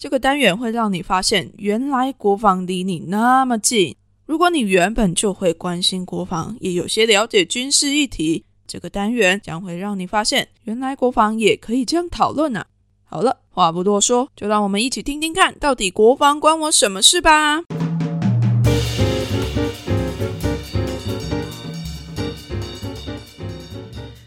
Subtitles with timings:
[0.00, 3.94] 这个单元会让你发现，原来国防离你那么近。
[4.24, 12.64] 如果你原本就会关心国防，也有些了解军事议题，这个单元将会让你发现，原来国防也可以这样讨论啊！
[13.04, 17.60] 好了，话不多说，就让我们一起听听看，到底国防关我什么事吧。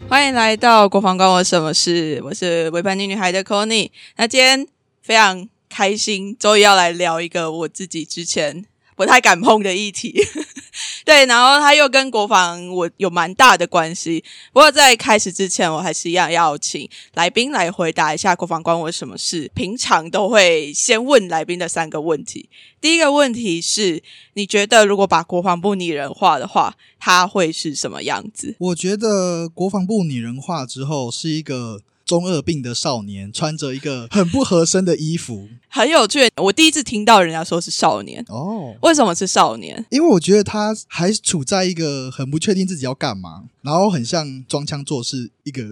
[0.08, 2.22] 欢迎来到国防关我什么事？
[2.22, 4.68] 我是维叛女女孩的 c o n y 那今天
[5.02, 8.64] 非常开心，终于要来聊一个我自己之前
[8.94, 10.14] 不太敢碰的议题。
[11.04, 14.22] 对，然后他又跟国防我有蛮大的关系。
[14.52, 19.50] 不过在开始之前，我还是一样要请来宾来回答一下国防关我什么事。
[19.52, 22.48] 平常都会先问来宾的三个问题。
[22.80, 24.00] 第一个问题是，
[24.34, 28.54] 你觉得如果把国防部拟人化的话，它会是什么样子？
[28.60, 31.80] 我觉得国防部拟人化之后是一个。
[32.04, 36.28] 中二病的少年穿着一个很不合身的衣服，很有趣。
[36.36, 39.84] 我第一次听到人家说是少年哦，为什么是少年？
[39.90, 45.62] 因为我觉得他还处在一个很不确定自己要干嘛，然后很像装腔作势一个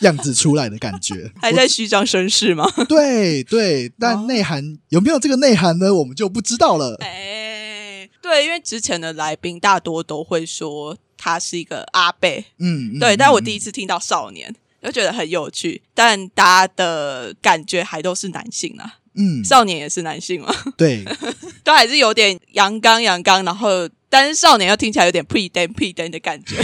[0.00, 2.64] 样子出来的感觉， 还在虚张声势吗？
[2.88, 5.94] 对对，但内涵有没有这个内涵呢？
[5.94, 6.96] 我们就不知道了。
[7.00, 14.54] 哎，对，因为之前的来宾大多都会说他是一个阿贝，嗯，对，但我第一次听到少年。
[14.84, 21.04] 就觉得很有趣，但大家的感觉还都是男性啊，嗯，少年也是男性嘛， 对，
[21.64, 26.56] 都还是有点阳刚阳刚，然后但是少年又听起来有点 pre d 屁 pre 的感觉，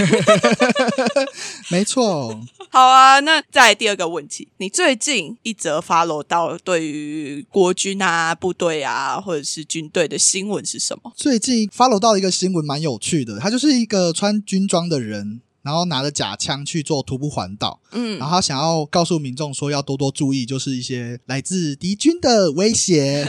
[1.70, 2.40] 没错。
[2.72, 11.12] 好啊，那再第二个问题，你最近一则发落到对于国军啊、部队啊或者是军队的新闻是什么？
[11.16, 15.40] 最近发落到一个新闻蛮有趣的，他就是一个穿军装的人。
[15.62, 23.26] 然后拿着假枪去做徒步环岛，嗯，然后他想要告诉民众说要多多注意，就是一些来自敌军的威胁。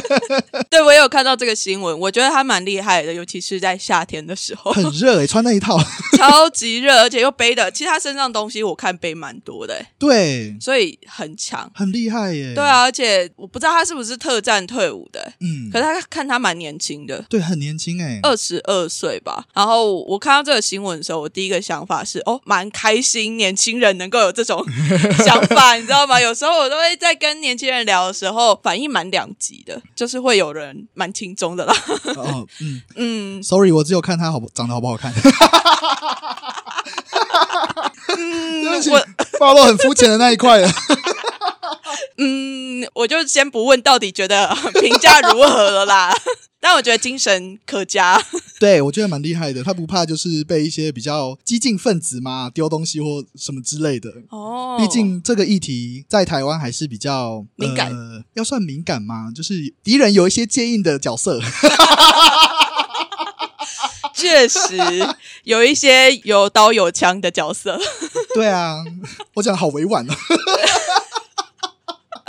[0.68, 5.78] 对我有看到这个新闻，我觉得他蛮厉害的，尤其是在夏天的时候，很热诶，穿那一套。
[6.20, 12.54] 超级热，而且又背的，其实他身上东西我看背蛮多的，对，所以很强，很厉害耶。
[12.54, 19.46] 对啊，而且我不知道他是不是特战退伍的，嗯，可是他看他蛮年轻的，对，很年轻诶，二十二岁吧。
[19.54, 21.60] 然后我看到这个新闻的时候，我第一个。
[21.60, 24.64] 想法是哦，蛮开心，年轻人能够有这种
[25.24, 26.20] 想法，你知道吗？
[26.20, 31.74] 有时候我都会在跟年轻人聊的时候，反应蛮两极的，就是会有人蛮轻松的啦。
[32.16, 35.12] 哦，嗯 嗯，sorry，我只有看他好长得好不好看。
[38.18, 39.06] 嗯，我
[39.38, 40.68] 暴露很肤浅的那一块了。
[42.18, 46.14] 嗯，我就先不问到底觉得评价如何了啦。
[46.62, 48.22] 但我觉得精神可嘉，
[48.60, 49.64] 对我觉得蛮厉害的。
[49.64, 54.12] 他不怕就是被一些比较激进分子嘛丢东西或什么之类的。
[54.28, 57.90] 哦，毕竟这个议题在台湾还是比较敏感，
[58.34, 59.32] 要算敏感吗？
[59.34, 61.40] 就是敌人有一些接应的角色，
[64.12, 64.76] 确实
[65.44, 67.80] 有一些有刀有枪的角色。
[68.34, 68.84] 对啊，
[69.36, 70.14] 我讲好委婉哦。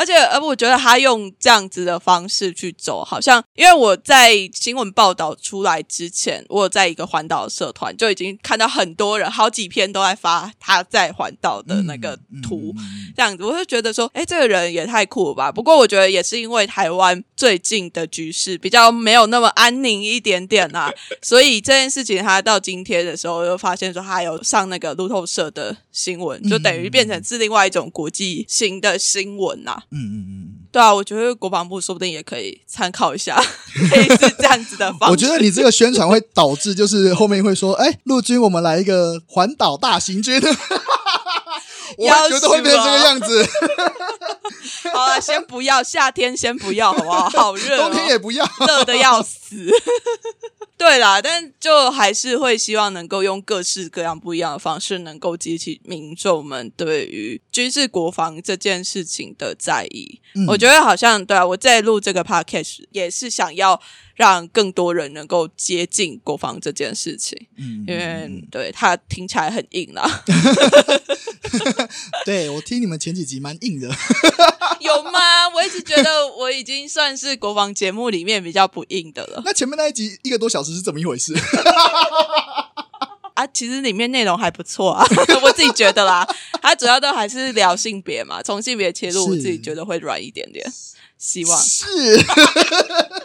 [0.01, 12.73] 而且，而我觉得他用这样子的方式去走，好像因为我在新闻报道出来之前，我在一个环岛社团就已经看到很多人，好几篇都在发他在环岛的那个图，
[13.15, 15.51] 这样子，我就觉得说，哎，这个人也太酷了吧。
[15.51, 20.91] 不过，我觉得也是因为台湾最近的局势比较没有那么安宁一点点啊，
[21.21, 29.79] 所以这件事情他到今天的时候又发现说，他有上那个路透社的新闻，就等于变成是另外一种国际型的新闻呐。
[29.93, 33.35] 嗯嗯嗯，对啊，我觉得国防部说不定也可以参考一下，
[33.91, 35.11] 类似这样子的方式。
[35.11, 40.41] 我觉得你这个宣传会导致，就是后面会说，哎，陆军，我们来一个环岛大行军。
[41.97, 43.45] 我觉得会变成这个样子。
[44.93, 47.29] 好了，先不要夏天，先不要，好不好？
[47.29, 49.69] 好热，冬天也不要，热的要死。
[50.81, 60.19] 对啦，但就还是会希望能够用各式各样不一样的方式，能够激起民众们对于军事国防这件事情的在意。
[60.47, 63.79] 我觉得好像对啊，我在录这个 podcast 也是想要
[64.15, 67.47] 让更多人能够接近国防这件事情。
[67.57, 70.23] 嗯，因为对他听起来很硬啦。
[72.25, 73.87] 对我听你们前几集蛮硬的，
[74.79, 75.49] 有吗？
[75.53, 79.41] 我一直觉得我已经算是国防节目里面比较不硬的了。
[79.45, 81.33] 那前面那一集一个多小时是怎么一回事？
[83.33, 85.05] 啊，其实里面内容还不错啊，
[85.41, 86.27] 我自己觉得啦。
[86.61, 90.71] 它主要都还是聊性别嘛，从性别切入，我自己觉得会软一点点。
[91.21, 91.85] 希望是，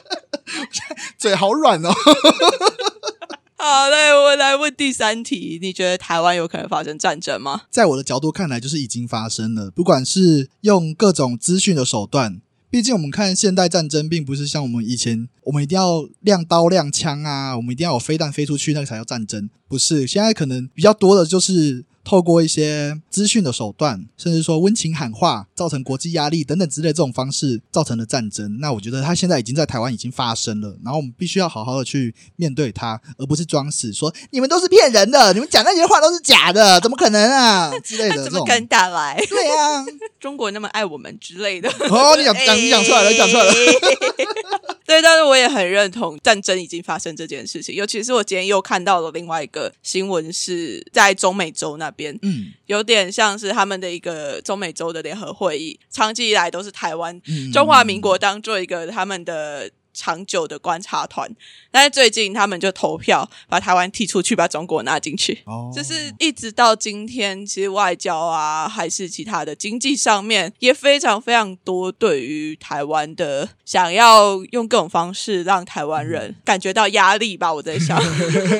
[1.16, 1.88] 嘴好软哦。
[3.56, 7.62] 好嘞，我来问第三题，你觉得台湾有可能发生战争吗？
[7.70, 12.42] 在我的角度看来，就是已经发生了，不管是用各种资讯的手段。
[12.68, 19.48] 毕竟我们看现代战争，并不是像我们以前，我们一定要亮刀亮枪啊，我们一定要有飞弹飞出去，那个才叫战争。
[19.66, 21.86] 不是，现在可能比较多的就是。
[22.06, 38.46] 透过一些资讯的手段，甚至说温情喊话，造成国际压力等等之类这种方式造成的战争，那我觉得它现在已经在台湾已经发生了，然后我们必须要好好的去面对它，而不是装死说你们都是骗人的，你们讲那些话都是假的，怎么可能啊 之类的这种。
[38.46, 39.20] 敢打来？
[39.28, 39.84] 对啊，
[40.20, 41.68] 中国那么爱我们之类的。
[41.90, 44.75] 哦， 你讲讲你讲出来了，讲出来了。
[44.86, 57.20] 对，但是我也很认同战争已经发生这件事情，尤其是我今天又看到了另外一个新闻，是在中美洲那边，嗯，有点像是他们的一个中美洲的联合会议，长期以来都是台湾
[57.52, 59.70] 中华民国当做一个他们的。
[59.96, 61.28] 长久的观察团，
[61.70, 65.42] 但是最近他们就投票把台湾踢出去，把中国拿进去。
[65.46, 77.52] 哦，就是一直到今天，其实外交啊，还是其他的经济上面，也非常非常多对于台湾的想要用各种方式让台湾人感觉到压力吧。
[77.54, 77.98] 我在想，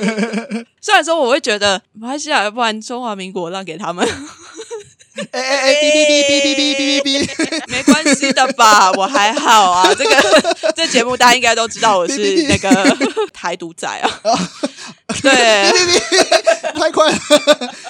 [0.80, 4.08] 虽然说我会觉得马来西亚，不然中华民国让给他们。
[5.32, 5.74] 哎哎哎！
[5.74, 8.92] 哔哔哔哔哔哔哔哔哔， 没关系的吧？
[8.92, 9.94] 我还好啊。
[9.94, 12.96] 这个这节目大家应该都知道，我是那个
[13.32, 14.10] 台独仔啊。
[15.22, 15.72] 对，
[16.78, 17.18] 太快了，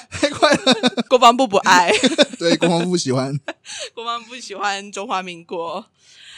[0.09, 1.03] 太快了。
[1.09, 1.91] 国防部不爱，
[2.37, 3.37] 对，国防部喜欢，
[3.93, 5.85] 国防部喜欢中华民国。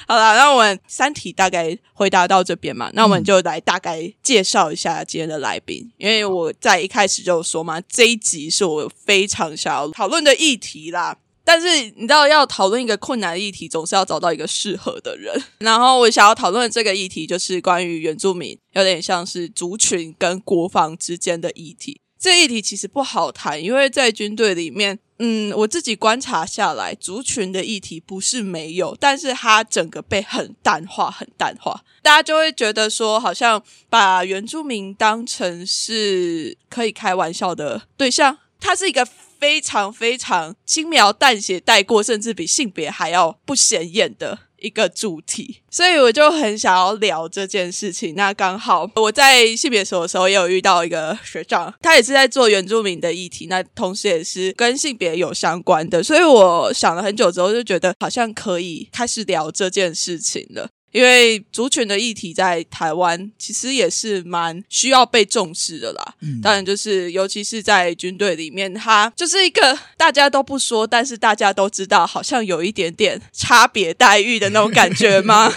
[0.08, 11.18] 好了，那我们三题大概回答到这边嘛，那我们就来大概介绍一下今天的来宾，因为我在一开始就说嘛，这一集是我非常想要讨论的议题啦。
[11.52, 15.36] 但是你知道，要讨论一个困难的议题，总是要找到一个适合的人。
[15.58, 22.02] 然后我想要讨论这个议题，就是关于原住民，有点像是族群跟国防之间的议题。
[22.20, 25.00] 这议题其实不好谈，因为在军队里面。
[25.22, 31.84] 嗯，我自己观察下来，族群的议题不是没有，但是它整个被很淡化，很淡化。
[32.02, 39.06] 大家就会觉得说，好像把原住民当成是可以开玩笑的对象，它是一个
[39.40, 44.40] 非常非常轻描淡写带过，甚至比性别还要不显眼的。
[44.62, 48.14] 一个主题，所以我就很想要聊这件事情。
[48.16, 60.68] 那刚好我在性别所的时候也有遇到一个学长，他也是在做原住民的议题，那同时也是跟性别有相关的，所以我想了很久之后，就觉得好像可以开始聊这件事情了。
[60.92, 66.16] 因为族群的议题在台湾其实也是蛮需要被重视的啦。
[66.22, 75.54] 嗯当然，就是尤其是在军队里面，它就是一个大家都不说，但是大家都知道，好像有一点点差别待遇的那种感觉吗？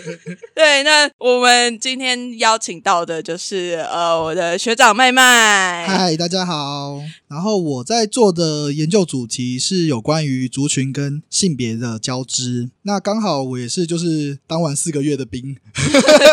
[0.54, 5.86] 对，那我们今天邀请到的就是呃我的学长麦麦。
[5.86, 7.00] 嗨，大家好。
[7.28, 12.68] 然后我在做的研究主题是有关于族群跟性别的交织。
[12.82, 14.73] 那刚好我也是就是当完。
[14.74, 15.56] 四个月的兵，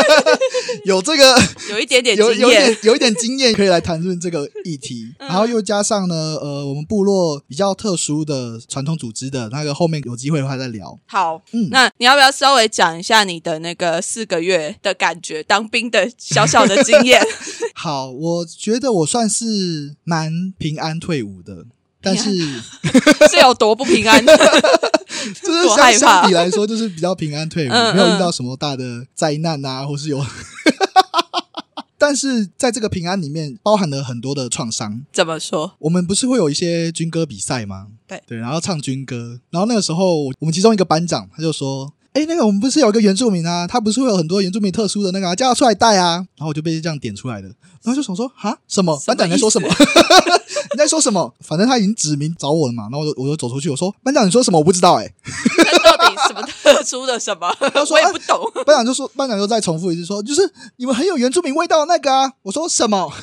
[0.85, 5.13] 有这个 有一点点有有点有一点经验，可以来谈论这个议题。
[5.19, 10.97] 然后又加上呢，呃，我们部落比较特殊的传统组织的那个，后面有机会的话再聊。
[11.05, 17.21] 好，嗯，那你要不要稍微讲一下你的那个四个月的感觉，当兵的小小的经验？
[17.73, 21.65] 好，我觉得我算是蛮平安退伍的，
[22.03, 22.31] 但是
[23.29, 24.25] 是有多不平安？
[24.25, 30.25] 就是相相比来说，就是比较平安退伍，没有遇到什么大的灾难啊，或是有。
[31.97, 35.03] 但是在这个平安里面，包含了很多的创伤。
[35.13, 35.73] 怎么说？
[35.77, 37.89] 我们不是会有一些军歌比赛吗？
[38.07, 47.47] 对对，然后唱军歌，然后那个时候，我们其中一个班长他就说：“哎，那个我们不是有一个原住民啊，他不是会有很多原住民特殊的那个，叫他出来带啊。”然后我就被这样点出来的，
[47.83, 48.99] 然后就想说：“哈，什么？
[49.05, 49.67] 班长在说什么？”
[50.73, 51.33] 你在说什么？
[51.41, 54.57] 反正他已经指名找我了嘛，然后我就我就走出去，我说班长，你说什么？
[54.59, 55.13] 我不知道哎。
[55.83, 57.51] 到底什么特殊的什么？
[57.73, 58.39] 他说我也不懂。
[58.65, 60.41] 班长就说，班长又再重复一次说，就是
[60.77, 62.31] 你们很有原住民味道那个啊。
[62.43, 63.11] 我说什么？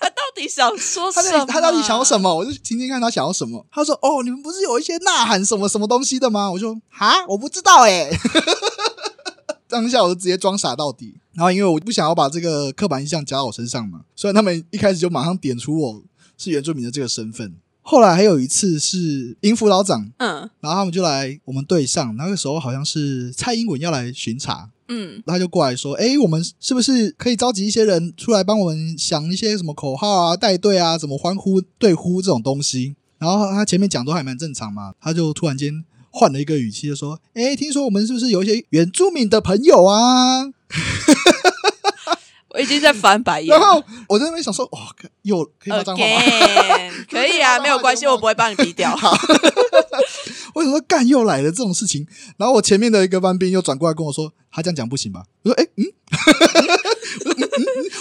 [0.00, 1.46] 他到底想说什么？
[1.46, 2.34] 他到底想要什么？
[2.34, 3.64] 我就听听看他想要什么。
[3.70, 6.50] 他说哦，你们不是有一些呐喊什么什么东西的吗？
[6.50, 8.10] 我说哈，我不知道哎。
[9.68, 11.14] 当下我就直接装傻到底。
[11.34, 16.02] 然后因为我不想要把这个刻板印象加到我身上嘛，所以他们一开始就马上点出我
[16.38, 17.54] 是原住民的这个身份。
[17.86, 40.50] 后来还有一次是营辅导长，嗯，然后他们就来我们队上，那个时候好像是蔡英文要来巡查，嗯，他就过来说：“哎，我们是不是可以召集一些人出来帮我们想一些什么口号啊、带队啊、怎么欢呼对呼这种东西？”然后他前面讲都还蛮正常嘛，他就突然间换了一个语气，就说：“哎，听说我们是不是有一些原住民的朋友啊？”
[42.54, 44.80] 我已经在翻白眼，然后我在那边想说，哇，
[45.22, 46.22] 又可以骂脏话吗？
[47.10, 48.94] 可以啊，没有关系，我不会帮你逼掉。
[50.54, 52.06] 我什么干又来了这种事情？
[52.36, 55.24] 然后我前面的一个班兵又转过来跟我说，他这样讲不行吧？
[55.42, 55.84] 我说，哎，嗯，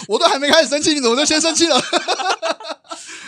[0.07, 1.81] 我都还没开始生气，你怎么就先生气了？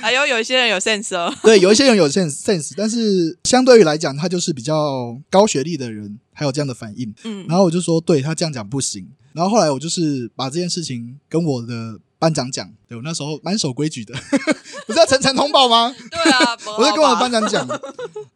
[0.01, 7.11] 哎呦，有一些人有 sense 哦，对，有一些人有 sense sense，但是相对于来讲，他就是比较高学历的人，还有这样的反应。
[7.23, 9.09] 嗯，然后我就说，对他这样讲不行。
[9.35, 14.13] 然后后来我就是把这件事情跟我的班长讲，对我那时候蛮守规矩的，
[14.87, 15.93] 不是要层层通报吗？
[16.09, 17.67] 对啊， 我就跟我的班长讲，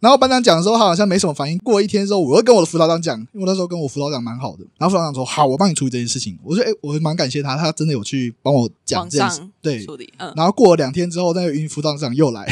[0.01, 1.58] 然后班长讲的时候他好像没什么反应。
[1.60, 6.38] 过一天之后，我又跟我的辅导长讲，因为我那时候跟我辅导长蛮好的，然后辅导长说好，我帮你处理这件事情。
[6.44, 9.41] 我说哎，我蛮感谢他，他真的有去帮我讲这件事。
[9.62, 10.12] 对，处理。
[10.18, 10.34] 嗯。
[10.36, 12.46] 然后过了两天之后，那个云辅导长又来，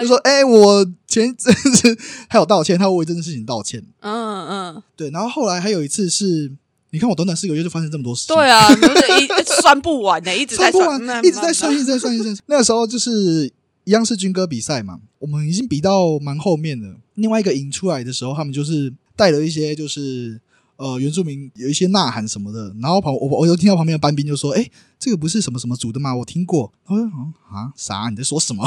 [0.00, 1.98] 就说哎，我前阵子
[2.30, 3.84] 还有道歉，他为这件事情道歉。
[4.00, 4.82] 嗯嗯。
[4.96, 6.52] 对，然后后来还有一次是。
[6.90, 9.28] 你看我短短四个月就发生这么多事情，对啊，就是一
[9.60, 12.42] 算不完呢，一直在算，一直在算，一直在算，一直在。
[12.46, 13.52] 那个时候就是
[13.84, 16.96] 一样是军歌比赛嘛，我们已经比到蛮后面了。
[17.14, 20.40] 另外一个营出来的时候，他们就是带了一些就是
[20.76, 24.66] 呃原住民有一些呐喊什么的，然后旁我我就听到旁边的班兵就说：“哎，
[24.98, 26.14] 这个不是什么什么组的吗？
[26.16, 27.04] 我听过。”我说
[27.52, 28.08] ：“啊啥？
[28.08, 28.66] 你在说什么？”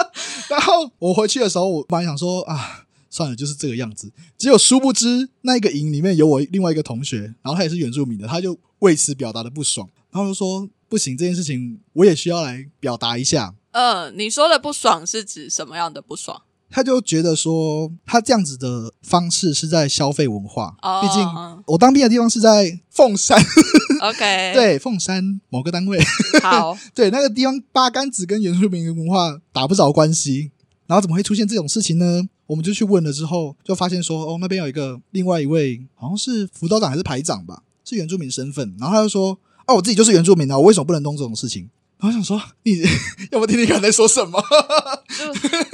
[0.48, 2.84] 然后我回去的时候，我本来想说啊。
[3.10, 4.10] 算了，就是这个样子。
[4.38, 13.54] 只有殊不知，那一个营里面有我另外一个同学，然后他也是原住民的，他就为此表达的不爽，然后就说不行，这件事情我也需要来表达一下。
[13.72, 16.40] 嗯，你说的不爽是指什么样的不爽？
[16.72, 20.76] 他就觉得说，他这样子的方式是在消费文化。
[21.02, 21.28] 毕竟
[21.66, 23.36] 我当兵的地方是在凤山，
[24.02, 25.98] OK，对，凤山某个单位。
[26.40, 30.52] 好， 对，那个地方八竿子跟原住民文化打不着关系，
[30.86, 32.22] 然后怎么会出现这种事情呢？
[32.50, 38.74] 我们就去问了之后，就发现说，哦，那边有一个另外一位，好像是辅导长还是排长吧，是原住民身份。
[38.76, 41.70] 然后他就说，啊，我自己就是原住民啊，我为什么不能动这种事情？
[41.98, 42.82] 然后想说，你
[43.30, 44.42] 要不听听看在说什么？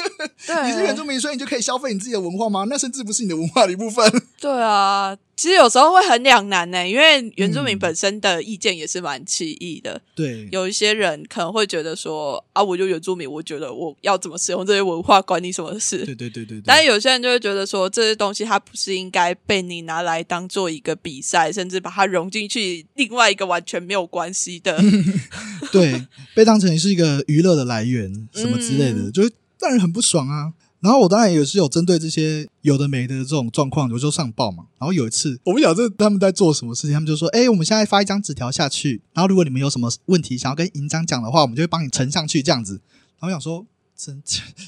[0.66, 2.64] 你是原住民，所以你就可以消费你自己的文化吗？
[2.68, 4.04] 那甚至不是你的文化的一部分。
[4.40, 10.00] 对啊，其实有时候会很两难呢，因为原住民本身的意见也是蛮奇异的。
[10.14, 16.04] 对，有一些人可能会觉得说啊，我就原住民，我觉得我要怎么使用这些文化，管你什么事？
[16.04, 16.60] 对对对对。
[16.66, 24.78] 但是有些人就会觉得说，这些东西它不是应该被你拿来当做一个比赛，甚至把它融进去另外一个完全没有关系的。
[25.72, 29.28] 对，被当成是一个娱乐的来源什么之类的，就
[29.60, 30.52] 让人很不爽啊。
[30.80, 34.64] 然后我当然也是有针对这些有的没的这种状况，有时候上报嘛。
[34.78, 42.80] 然后有一次，我不晓得他们在做什么事情，他们就说：“哎，我们现在发一张纸条下去，然后如果你们有什么问题想要跟营长讲的话，我们就会帮你呈上去这样子。”
[43.18, 44.22] 然后我想说，真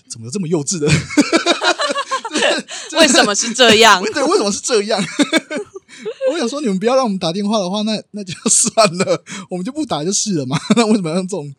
[0.08, 0.88] 怎么有这么幼稚的？
[2.98, 4.02] 为什么是这样？
[4.02, 5.00] 对，为什么是这样？
[6.32, 10.58] 我想说，你们不要让我们打电话的话，那那就算了， 我们就不打就是了嘛。
[10.76, 11.54] 那为什么要用这种？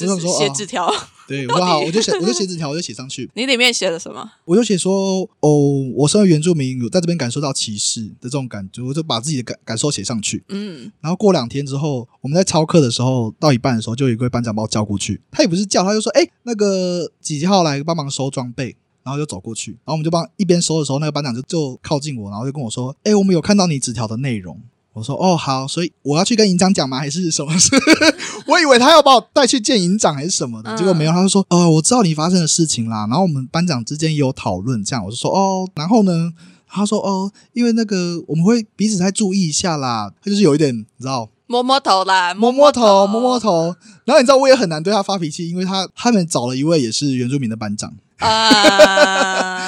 [0.00, 0.92] 我想说写纸条。
[1.28, 3.30] 对，我说好，我就写，我就写纸条，我就写上去。
[3.34, 4.28] 你里面写了什么？
[4.44, 5.50] 我就写说，哦，
[5.94, 10.42] 我身为原住民，有在这边感受到歧视的这种感觉，我就把自己的感感受写上去。
[10.48, 10.90] 嗯。
[11.00, 15.20] 然后过两天之后，我们在操课的时候，到一半的时候，就有一位班长把我叫过去。
[15.30, 24.60] 他也不是叫，他就说：“哎，那个几几号来帮忙收装备。”然后就走过去，然后我们就帮一边收的时候，那个班长就就靠近我，然后就跟我说：“哎，我们有看到你纸条的内容。”
[24.94, 26.98] 我说：“哦，好，所以我要去跟营长讲吗？
[26.98, 27.70] 还是什么事？
[28.46, 31.10] 我以为他要把我带去见营长还是什么的，结果没有。
[31.12, 36.32] 他就说：‘呃，我知道你发生的事情啦。’然后我们班长之间也有讨论，这样我就说：‘哦，然后呢？’
[36.68, 43.74] 他说：‘哦，因为那个我们会彼此再注意一下啦。’他就是有一点，你知道，摸摸头啦，摸摸头，摸摸头。
[44.04, 49.58] 然后你知道，我也很难对他发脾气，因为他他们找了一位也是原住民的班长。”啊，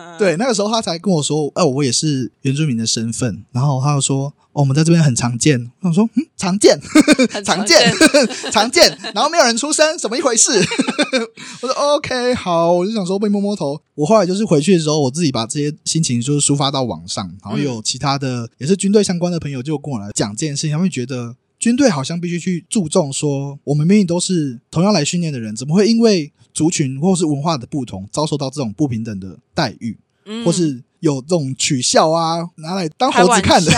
[0.18, 3.44] 对，那个时候他才跟我说，哦，我也是原住民的身份。
[3.52, 5.70] 然后他又说，哦，我们在这边很常见。
[5.80, 6.78] 我说，嗯，常见，
[7.44, 7.92] 常见，
[8.52, 8.98] 常见。
[9.14, 10.50] 然后没有人出声，怎么一回事？
[11.62, 13.80] 我说，OK，好，我就想说被摸摸头。
[13.94, 29.96] 我后来就是回去的时候，我自己把这些心情就是抒发到网上，然后有其他的也是军队相关的朋友就跟我来讲这件事情，他们觉得军队好像必须去注重说，我们明明都是同样来训练的人，怎么会因为族群或是文化的不同，遭受到这种不平等的待遇。
[30.44, 33.70] 或是有这种取笑啊，拿来当猴子看的。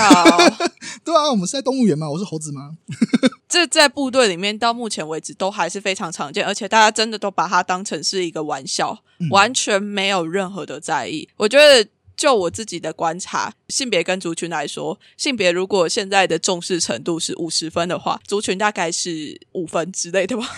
[1.04, 2.08] 对啊，我们是在动物园吗？
[2.08, 2.78] 我是猴子吗？
[3.46, 8.98] 这在部队里面到目前为止都还是非常常见，而且大家真的都把它当成是一个玩笑，
[9.30, 11.28] 完全没有任何的在意。
[11.36, 11.86] 我觉得。
[12.16, 20.48] 就我自己的观察，性别跟族群来说，性别如果现在的重视程度是五十分的话，族群大概是五分之类的吧。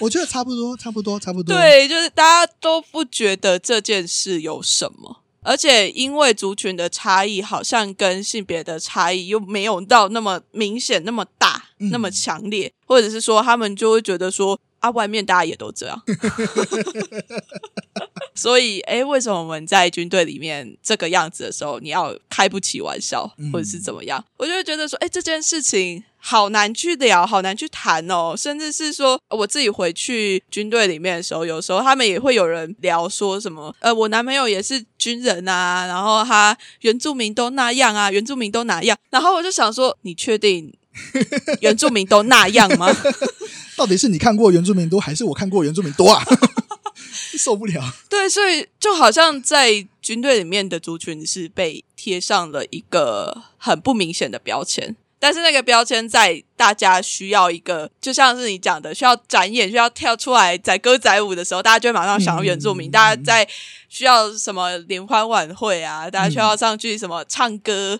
[0.00, 1.54] 我觉得差不多，差不多，差不多。
[1.56, 14.58] 对，就是大家都不觉得这件事有什么，而且因为族群的差异，好像跟性别的差异又没有到那么明显、那么大、那么强烈，或者是说他们就会觉得说。
[14.80, 16.02] 啊，外面大家也都这样，
[18.34, 24.24] 所以，哎，为什么我们在军队里面这个样子的时候，你要开不起玩笑，或者是怎么样？
[24.36, 28.34] 我就会觉得说，哎，这件事情好难去聊，好难去谈哦。
[28.36, 38.96] 甚至是说，我自己回去军队里面的时候，有时候他们也会有人聊说什么，呃，我男朋友也是军人啊，然后他原住民都那样啊，原住民都哪样？
[39.10, 40.72] 然后我就想说，你确定？
[41.60, 42.92] 原住民都那样吗？
[43.78, 46.20] 到底是你看过原住民多，还是我看过原住民多啊？
[47.38, 47.80] 受不了。
[48.08, 54.96] 对，所以就好像在军队里面的族群是被贴上了一个很不明显的标签。
[55.18, 62.90] 但是那个标签在大家需要一个，就像是你讲的，需要展演、需要跳出来载歌载舞的时候，大家就会马上想到原住民。
[62.90, 63.48] 大家在
[63.88, 67.98] 需要什么联欢晚会啊，大家需要上去什么唱歌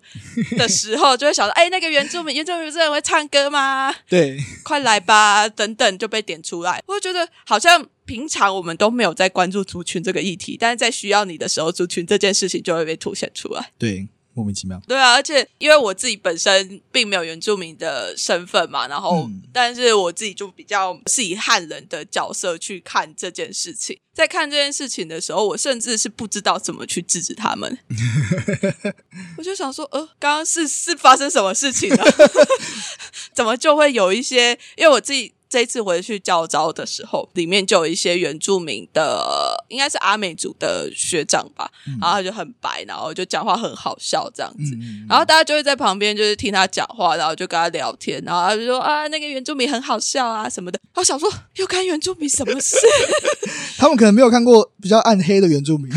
[0.56, 3.94] 的时候，就会想到：哎，那个原住民，原住民真的会唱歌吗？
[4.08, 6.82] 对，快来吧，等等就被点出来。
[6.87, 13.72] 我觉得好像平常我们都没有在关注族群这个议题，但是在需要你的时候，族群这件事情就会被凸显出来。
[13.78, 14.08] 对。
[14.38, 27.76] 莫名其妙，对啊，而且因为我自己本身并没有原住民的身份嘛，然后，但是我自己就比较是以汉人的角色去看这件事情，在看这件事情的时候，我甚至是不知道怎么去制止他们。
[29.37, 32.04] 我就想说，呃，刚刚是是发生什么事情了？
[33.35, 34.52] 怎么就会有一些？
[34.76, 35.35] 因为我自己。
[35.49, 44.76] 这一次回去教招的时候，里面就有一些原住民的，应该是阿美族的学长吧，然后就很白，然后就讲话很好笑这样子，
[45.09, 50.79] 然后大家就会在旁边就是听他讲话，然后就跟他聊天，然后他就说啊，那个原住民很好笑啊什么的。
[50.94, 52.77] 我想说，又看原住民什么事？
[53.79, 55.90] 他们可能没有看过比较暗黑的原住民，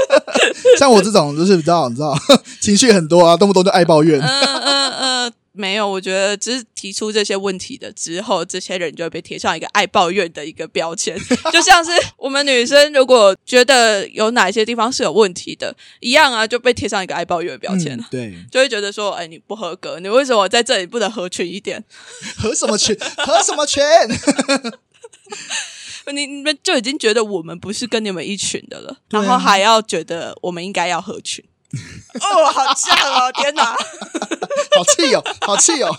[0.78, 2.14] 像我这种就是比较你知道
[2.60, 4.20] 情绪很多啊，动不动就爱抱怨。
[4.20, 5.32] 嗯嗯嗯。
[5.56, 11.16] 没有，我觉得只是提出这些问题的之后，这些人就会被贴上一个爱抱怨的一个标签，
[11.52, 21.82] 就像是 我们女生如果觉得有哪些地方是有问题的，一样啊，就被贴上一个爱抱怨的标签对，就会觉得说，哎，你不合格，你为什么在这里不能合群一点？
[22.38, 22.96] 合什么群？
[23.16, 23.82] 合什么群？
[26.12, 31.44] 你你们就已经觉得我们不是跟你们一群的了，然后还要觉得我们应该要合群。
[32.20, 33.32] 哦，好像哦！
[33.32, 33.74] 天哪，
[34.76, 35.96] 好气哦，好气哦！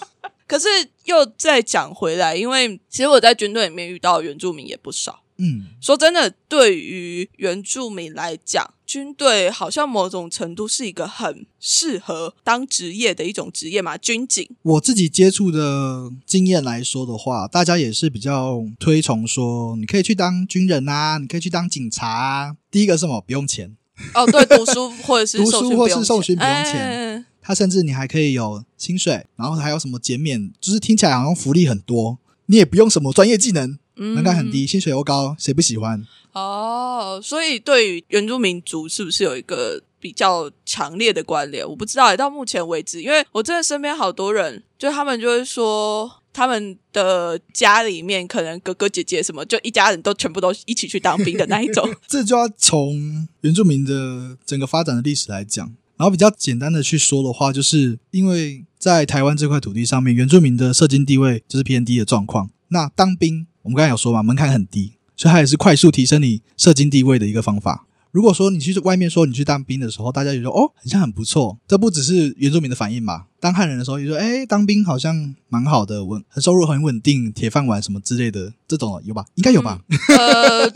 [0.48, 0.68] 可是
[1.06, 5.24] 又再讲回来，因为其实我在军队里面遇到原住民也不少。
[5.40, 13.96] 嗯，说真的，对于原住民来讲，军队好像某种程度是一个很适合当职业的一种职业嘛。
[13.98, 22.56] 军警，我自己接触的经验来说的话，大家也是比较推崇说，你可以去当军人啊，你可以去当警察啊。
[22.72, 23.22] 第一个是什么？
[23.22, 23.77] 不用钱。
[24.14, 36.06] 哦，对，读书或者是读书或是受训不用钱，他甚至你还可以有薪水，然后还有什么减免，就是听起来好像福利很多，你也不用什么专业技能，门槛很低，薪水又高，谁不喜欢？
[36.34, 41.68] 哦，所以对于原住民族是不是有一个比较强烈的关联？
[41.68, 46.12] 我不知道，到目前为止，因为我真的身边好多人，就他们就会说。
[46.38, 51.92] 他们的家里面可能哥哥姐姐什么，就一家人都全部都一起去当兵的那一种。
[52.08, 55.66] 这就要从原住民的整个发展的历史来讲，
[55.98, 62.52] 然后比较简单的去说的话，就是因为在台湾这块土地上面，原住民的社经地位就是偏低的状况。
[62.68, 67.87] 那当兵，我们刚才有说嘛，门槛很低，所以它也是快速提升你社经地位的一个方法。
[68.12, 71.58] 如果说你去外面说你去当兵的时候，大家就说哦，好像很不错。
[71.68, 73.28] 这不只是原住民的反应吧？
[73.40, 79.26] 当汉人的时候，也说哎，当兵好像蛮好的，稳，收入很稳定，铁饭碗什么之类的，这种有吧？
[79.36, 79.80] 应该有吧？
[80.18, 80.72] 呃，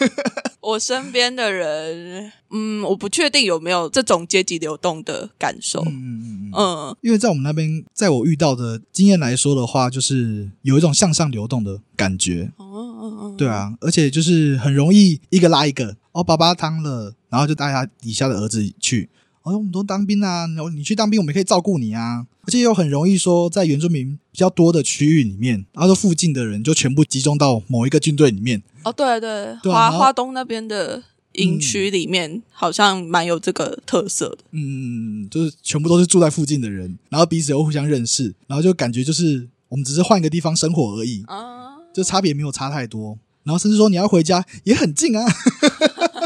[0.60, 5.82] 我身边的人，嗯，我不确定有没有这种阶级流动的感受。
[5.86, 12.52] 嗯嗯嗯嗯，因为在我们那边，在我遇到的经验来说的话，就是有一种向上流动的感觉。
[12.58, 15.96] 哦哦哦，对啊，而且就是很容易一个拉一个。
[16.12, 19.08] 哦，爸爸当了，然后就带他底下的儿子去。
[19.42, 22.26] 哦，我们都当兵啊，然后你去当兵，我们可以照顾你啊。
[22.44, 28.62] 而且又很容易说，在原住民比较多的区域里面，然后说附近的人就全部集中到某一个军队里面。
[28.84, 34.38] 哦，对对，华华东那边的营区里面，好像蛮有这个特色的。
[34.50, 43.18] 嗯，就是全部都是住在附近的人，然后彼此又互相认识，然后就感觉就是我们只是换一个地方生活而已啊，就差别没有差太多。
[43.44, 45.24] 然后甚至说你要回家也很近啊，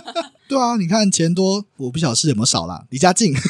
[0.49, 3.35] 对啊，你看钱多，我不晓得是有没有少啦，离家近。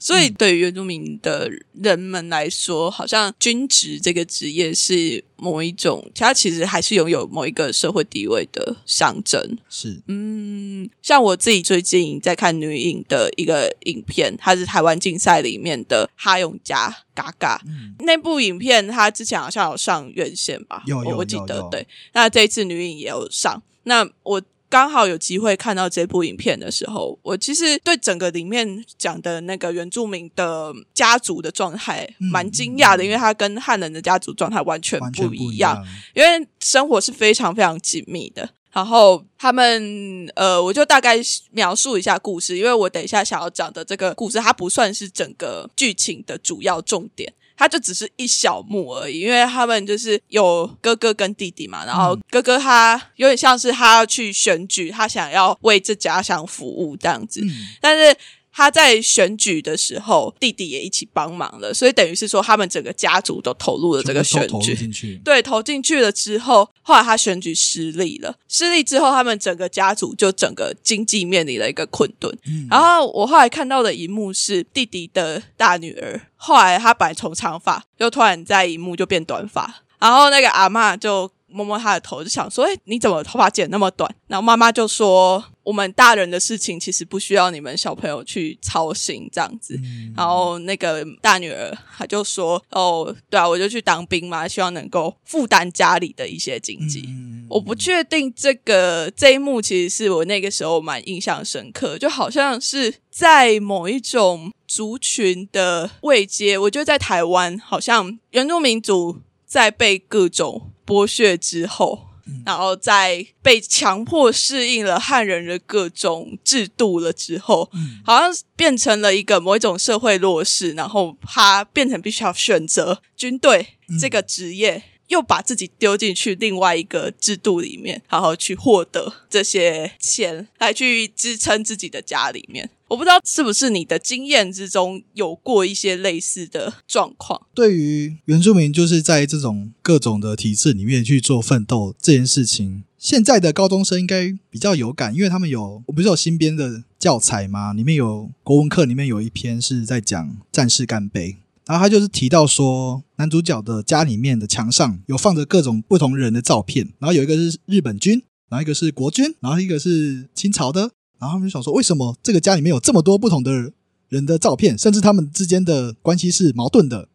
[0.00, 9.56] 所以，对于原住民的人们来说，好像军职这个职业是某一种，它其实还是拥有某一个社会地位的象征。
[9.70, 17.62] 是，嗯，像我自己最近在看女影的一个影片，它是台湾竞赛里面的哈永嘉嘎嘎
[18.00, 20.82] 那部影片，它之前好像有上院线吧？
[20.84, 21.88] 有有我记得对。
[22.12, 24.42] 那这一次女影也有上，那我。
[24.70, 35.80] 刚好有机会看到这部影片的时候，我其实对整个里面讲的那个原住民的家族的状态蛮惊讶的，因为他跟汉人的家族状态完全不一样，
[36.12, 38.50] 因为生活是非常非常紧密的。
[38.72, 41.18] 然后他们，呃，我就大概
[41.52, 47.32] 描述一下故事，因为我等一下想要讲的这个故事，它不算是整个剧情的主要重点。
[47.56, 57.40] 他就只是一小幕而已，因为他们就是有哥哥跟弟弟嘛，然后哥哥他有点像是他要去选举，他想要为这家乡服务这样子，
[57.80, 58.16] 但是。
[58.56, 65.20] 他在选举的时候，弟弟也一起帮忙了，所以等于是说，他们整个家族都投入了这个选举。
[65.24, 72.32] 对，投进去了之后，后来他选举失利了，失利之后，他们整个家族就整个经济面临了一个困顿。
[72.70, 81.28] 然后我后来看到的一幕是弟弟的大女儿，后来他本来从长发，又突然在一幕就变短发，然后那个阿妈就。
[81.54, 89.78] 摸摸他的头，就想说：“哎，你怎么头发剪那么短？”然后妈妈就说：“我们大人的事情其实不需要你们小朋友去操心，这样子。”
[90.16, 97.08] 然后那个大女儿她就说：“哦，对啊，我就去当兵嘛，希望能够负担家里的一些经济。”
[97.48, 106.58] 我不确定这个这一幕其实是我那个时候蛮印象深刻，就好像是在某一种族群的位阶。
[106.58, 109.20] 我觉得在台湾，好像原住民族
[109.54, 110.72] 在被各种。
[110.86, 112.08] 剥削之后，
[112.44, 117.70] 然后在被强迫适应了汉人的各种制度了之后，
[118.04, 124.82] 好像变成了一个某一种社会弱势，然后他变成必须要选择军队这个职业。
[125.08, 132.68] 又把自己丢进去另外一个制度里面，然后去获得这些钱来去支撑自己的家里面。
[132.94, 137.44] 我不知道是不是你的经验之中有过一些类似的状况。
[137.52, 147.72] 对于原住民，就是在这种各种的体制里面去做奋斗这件事情，现在的高中生应该比较有感，因为他们有我不是有新编的教材吗？
[147.72, 151.38] 里面有国文课，里面有一篇是在讲战士干杯。
[151.66, 163.72] 然后他就是提到说，男主角的家里面的墙上有放着各种不同人的照片，然后有一个是日本军，然后一个是国军，然后一个是清朝的，然后他们就想说，为什么这个家里面有这么多不同的
[164.08, 167.08] 人的照片，甚至他们之间的关系是矛盾的，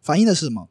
[0.00, 0.68] 反映的是什么？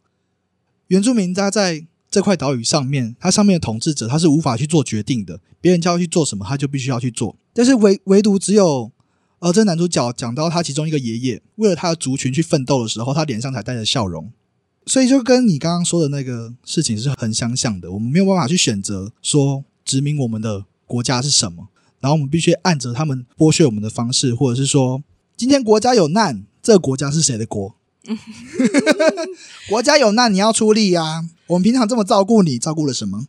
[0.88, 8.92] 原住民他在这块岛屿上面，他上面的统治者他是无法去做决定的，别人叫他去做什么，他就必须要去做，但是唯唯独只有。
[9.40, 14.32] 呃这男主角讲到他其中一个爷爷为了他的族群去奋斗的时候，他脸上才带着笑容，
[14.86, 17.92] 所以就跟你刚刚说的那个事情是很相像的。
[17.92, 21.68] 我们没有办法去选择说殖民我们的国家是什么，
[22.04, 25.02] 然后我们必须按着他们剥削我们的方式，或者是说
[25.38, 27.76] 今天国家有难，这个国家是谁的国？
[29.70, 31.24] 国家有难，你要出力呀。
[31.48, 33.28] 我们平常这么照顾你，照顾了什么？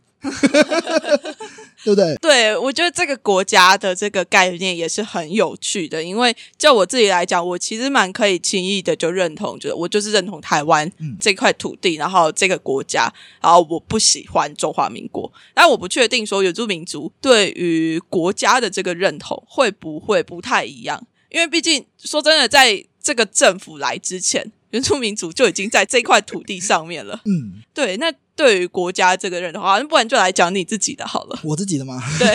[1.84, 2.14] 对不对？
[2.16, 15.30] 对，我觉得这个国家的这个概念也是很有趣的，因为就我自己来讲，我其实蛮可以轻易的就认同，就是我就是认同台湾这块土地，然后这个国家，然后我不喜欢中华民国。
[15.52, 27.22] 但我不确定说原住民族对于国家的这个认同会不会不太一样，因为毕竟说真的，在这个政府来之前，原住民族就已经在这块土地上面了。
[27.24, 28.12] 嗯，对，那。
[28.36, 31.38] 对于国家这个人的话，那不然就来讲你自己的好了。
[31.44, 32.02] 我自己的吗？
[32.18, 32.26] 对，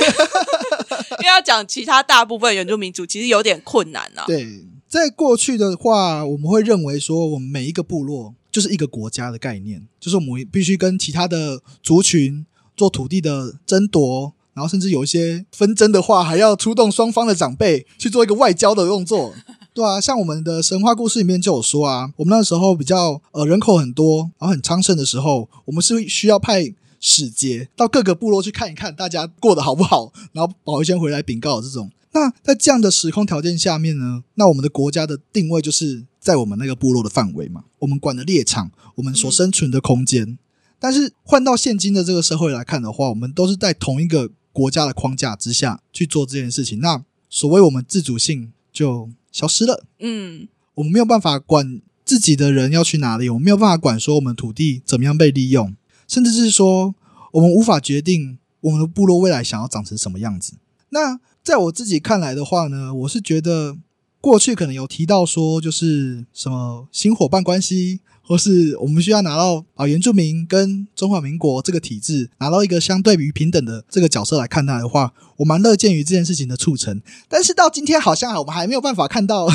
[1.20, 4.24] 因为要讲其他大部分原住民族，其实有点困难啊。
[4.26, 12.46] 对，在过去的话，我们会认为说，我们每一个部落就是一个国家的概念，就是我们必须跟其他的族群
[12.78, 19.36] 做土地的争夺，然后甚至有一些纷争的话，还要出动双方的长辈去做一个外交的动作。
[19.74, 31.90] 对啊，像我们的神话故事里面就有说啊，我们那时候比较呃人口很多，然后很昌盛的时候，我们是需要派使节到各个部落去看一看大家过得好不好，然后保一先回来禀告这种。
[32.12, 40.38] 那在这样的时空条件下面呢，那我们的国家的定位就是在我们那个部落的范围嘛，我们管的猎场，我们所生存的空间。
[40.80, 44.32] 但是换到现今的这个社会来看的话，我们都是在同一个。
[44.52, 49.08] 国家的框架之下去做这件事情，那所谓我们自主性就
[49.40, 49.86] 消失了。
[50.00, 55.74] 嗯，我们没有办法管自己的人要去哪里，我们没有办法管说我们土地怎么样被利用，
[56.08, 56.94] 甚至是说
[57.32, 60.56] 我们无法决定我们的部落未来想要长成什么样子。
[60.90, 63.78] 那在我自己看来的话呢，我是觉得
[64.20, 68.02] 过去可能有提到说，就是什么新伙伴关系。
[68.30, 77.02] 或是我们需要拿到啊原住民跟中华民国这个体制拿到一个相对于平等的这个角色来看待的话，我蛮乐见于这件事情的促成。
[77.28, 79.48] 但是到今天好像我们还没有办法看到，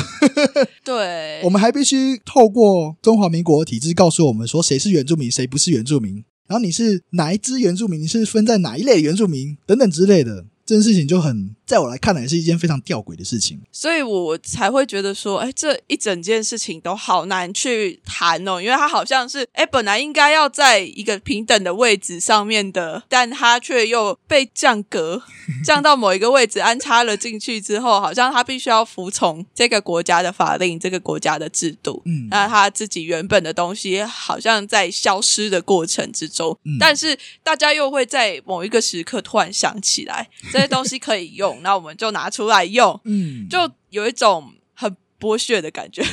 [0.83, 10.43] 对， 我们还必须透过中华民国体制告诉我们说谁是原住民，谁不是原住民，然后你是哪一支原住民，你是分在哪一类原住民等等之类的。
[10.65, 25.21] 这件事情就很，在我来看来是一件非常吊诡的事情，所以我才会觉得说，哎，这一整件事情都好难去谈哦，因为它好像是，哎，本来应该要在一个平等的位置上面的，但它却又被降格，
[25.63, 40.27] 降到某一个位置安插了进去之后，好像他必须要服从这个国家的法令、这个国家的制度，嗯，那他自己原本的东西好像在消失的过程之中，但是大家又会在某一个时刻突然想起来。
[40.55, 46.01] 这些东西可以用，那我们就拿出来用，嗯，就有一种很剥削的感觉。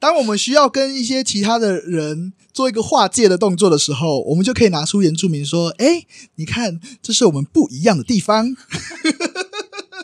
[0.00, 6.04] 当我们需要跟一些其他的人做一个划界的动作的时候，我们就可以拿出原住民说：“哎，
[6.34, 8.54] 你看，这是我们不一样的地方。”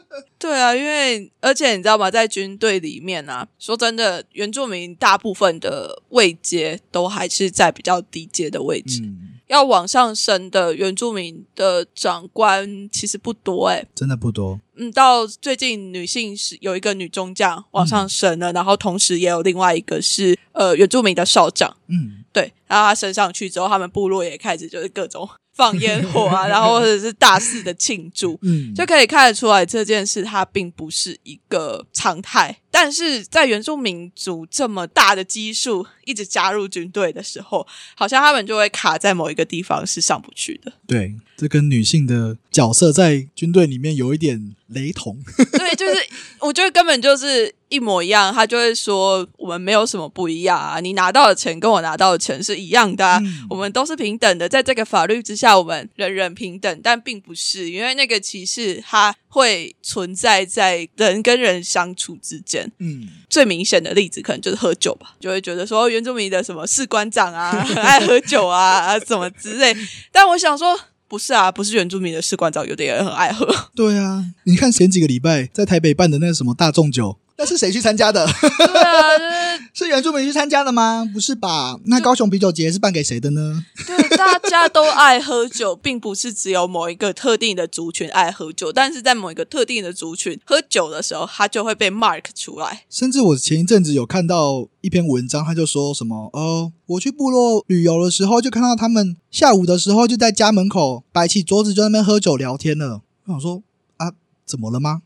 [0.39, 9.03] 对啊，因为而且你知道吗，在军队里面啊，说真的，原住民大部分的位阶都还是在比较低阶的位置。
[9.51, 14.61] 要往上升的原住民的长官其实不多哎，真的不多。
[14.77, 21.77] 嗯，到最近女性是有一个女中将往上升了，然后同时也有另外一个是呃原住民的少将。
[21.89, 25.29] 嗯，对，然后他升上去之后，他们部落也开始就是各种。
[25.53, 32.57] 放烟火啊，然后或者是大肆的庆祝， 嗯，就可以看得出来这件事它并不是一个常态。
[32.71, 40.73] 但是在原住民族这么大的基数一直加入军队的时候，好像他们就会卡在某一个地方是上不去的。
[40.87, 45.19] 对，这跟女性的角色在军队里面有一点雷同。
[45.53, 45.95] 对，就是
[46.39, 47.55] 我觉得根本就是。
[47.71, 50.81] 一模一样，他就会说我们没有什么不一样啊！
[50.81, 56.81] 你拿到的钱跟我拿到的钱是一样的，我们都是平等的，在这个法律之下，我们人人平等。
[56.83, 62.60] 但并不是，因为那个歧视它会存在在人跟人相处之间。
[62.79, 69.77] 嗯，最明显的例子可能就是喝酒吧，就会觉得说原住民的什么士官长啊，很 爱喝酒啊，什么之类。
[70.11, 73.47] 但我想说，不是啊，不是原住民的士官长，有的人很爱喝。
[73.75, 77.17] 对啊，你看前几个礼拜在台北办的那个什么大众酒。
[77.41, 78.27] 那是谁去参加的？
[78.27, 81.09] 对啊， 是原住民去参加的吗？
[81.11, 81.75] 不是吧？
[81.87, 83.65] 那高雄啤酒节是办给谁的呢？
[83.87, 92.85] 对，大家都爱喝酒，并不是只有某一个特定的族群爱喝酒，但是在某一个特定的族群喝酒的时候，他就会被 mark 出来。
[92.91, 103.01] 甚至我前一阵子有看到一篇文章，他就说什么：哦，我去部落旅游的时候，就看到他们下午的时候就在家门口摆起桌子，就在那边喝酒聊天了。
[103.25, 103.63] 我想说
[103.97, 104.13] 啊，
[104.45, 105.01] 怎么了吗？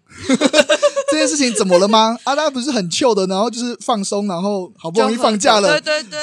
[1.15, 2.19] 这件事情怎么了吗？
[2.25, 6.19] 阿拉不是很糗的，然后就是放松，然后好不容易放假了，对对对，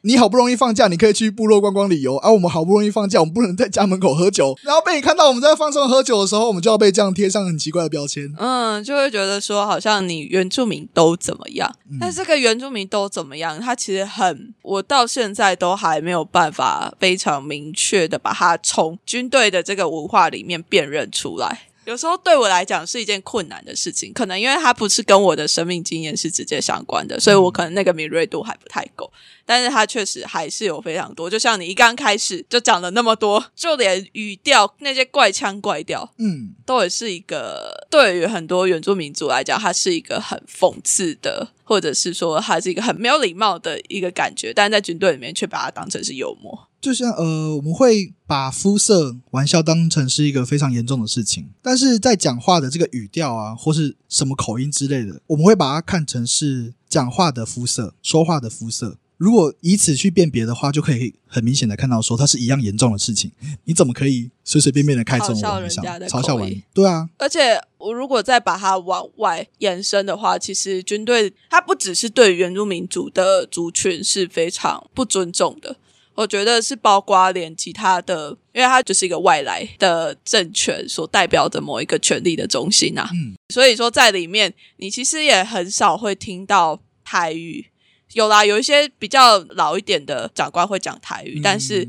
[0.00, 8.34] 你好不容易放假，你可以去部落观光旅游，啊我们好不容易放假，我们不能在家门口喝酒，然后被你看到我们在放松喝酒的时候，我们就要被这样贴上很奇怪的标签。
[8.36, 21.68] 嗯，就会觉得说好像你原住民都怎么样，但这个原住民都怎么样，他其实很，我到现在都还没有办法非常明确的把它从军队的这个文化里面辨认出来。
[21.84, 29.10] 有时候对我来讲是一件困难的事情，可能因为它不是跟我的生命经验是直接相关的，所以我可能那个敏锐度还不太够。
[29.44, 46.68] 但是它确实还是有非常多，就像你一刚开始就讲了那么多，就连语调那些怪腔怪调，嗯，都也是一个对于很多原住民族来讲，它是一个很讽刺的，或者是说它是一个很没有礼貌的一个感觉，但在军队里面却把它当成是幽默。
[46.80, 58.98] 就像呃，我们会把肤色玩笑当成是一个非常严重的事情，但是在讲话的这个语调啊，或是什么口音之类的，我们会把它看成是讲话的肤色、说话的肤色。
[59.22, 63.30] 如果以此去辨别的话，就可以很明显的看到说它是一样严重的事情。
[63.66, 65.80] 你怎么可以随随便便的开这种玩笑？
[66.08, 67.08] 嘲笑玩对啊。
[67.18, 75.76] 而且我如果再把它往外延伸的话，其实军队它不只是对原住民族的族群是非常不尊重的。
[76.14, 83.08] 我觉得是包括连其他的，因为它就是一个外来的政权所代表的某一个权力的中心呐。
[83.14, 87.66] 嗯，所以说在里面，你其实也很少会听到台语。
[88.12, 91.86] 有啦，有一些比较老一点的长官会讲台语，但是。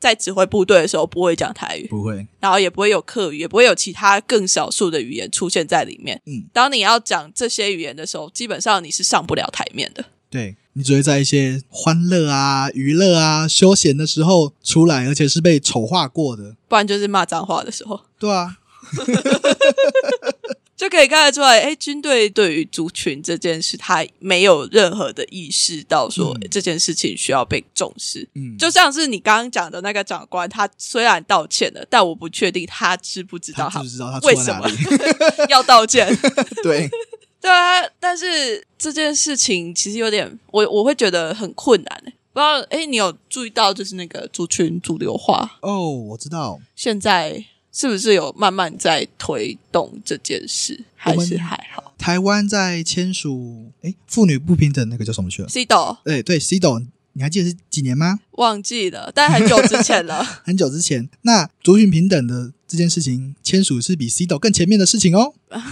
[0.00, 6.20] 在指挥部队的时候不会讲台语，不会，然后也不会有客语，也不会有其他更少数的语言出现在里面。
[6.26, 10.04] 嗯，当你要讲这些语言的时候，基本上你是上不了台面的。
[10.28, 18.58] 对你只会在一些欢乐啊、娱乐啊、休闲的时候出来，而且是被丑化过的，不然就是骂脏话的时候，对啊，
[20.76, 28.28] 就可以看得出来，哎，军队对于族群这件事，他没有任何的意识到说、嗯这件事情需要被重视。
[28.34, 34.68] 嗯，就像是你刚刚讲的那个长官，他虽然道歉了，但我不确定他知不知道他不知道他为什么？
[35.48, 36.06] 要道歉。
[36.62, 36.88] 对，
[37.40, 42.12] 对啊，但是这件事情其实有点，我我会觉得很困难、欸。
[42.32, 47.44] 不知道，哎，你有注意到就是那个族群主流化，哦，我知道，现在
[47.76, 58.20] 是不是有慢慢在推动这件事，还是还好台湾在签署诶妇女不平等那个叫什么去了？？C 斗对对，CEDAW，你还记得是几年吗？
[58.32, 60.22] 忘记了，但很久之前了。
[60.44, 65.34] 很久之前，那族群平等的这件事情签署是比 CEDAW 更前面的事情哦。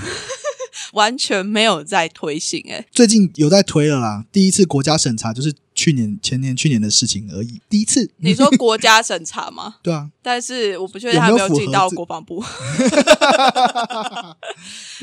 [0.94, 7.60] 完全没有在推行、欸，最近有在推了啦，第一次国家审查就是去年、前年、去年的事情而已。
[7.68, 9.74] 第一次，你说国家审查吗？
[9.82, 12.40] 对啊，但是我不确定他有没有进到国防部，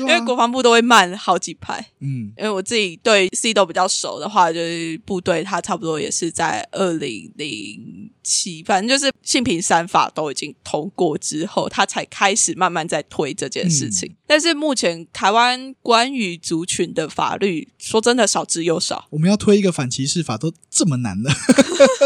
[0.00, 1.84] 因为国防部都会慢好几排。
[1.98, 14.14] 嗯因为我自己对 C 都比较熟的话，就是部队他差不多也是在二零零七，反正就是性平三法都已经通过之后，他才开始慢慢在推这件事情。
[14.30, 21.32] 但是目前台湾关于族群的法律，说真的少之又少，我们要推一个反歧视法都这么难了。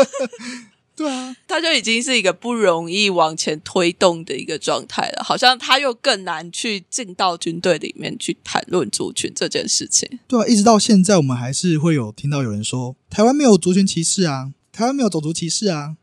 [0.97, 5.23] 对啊，它就已经是一个不容易往前推动的一个状态了。
[5.23, 10.19] 好像它又更难去进到军队里面去谈论族群这件事情。
[10.27, 15.97] 对啊，一直到现在，我们还是会有听到有人说台湾没有族群歧视啊，台湾没有种族歧视啊，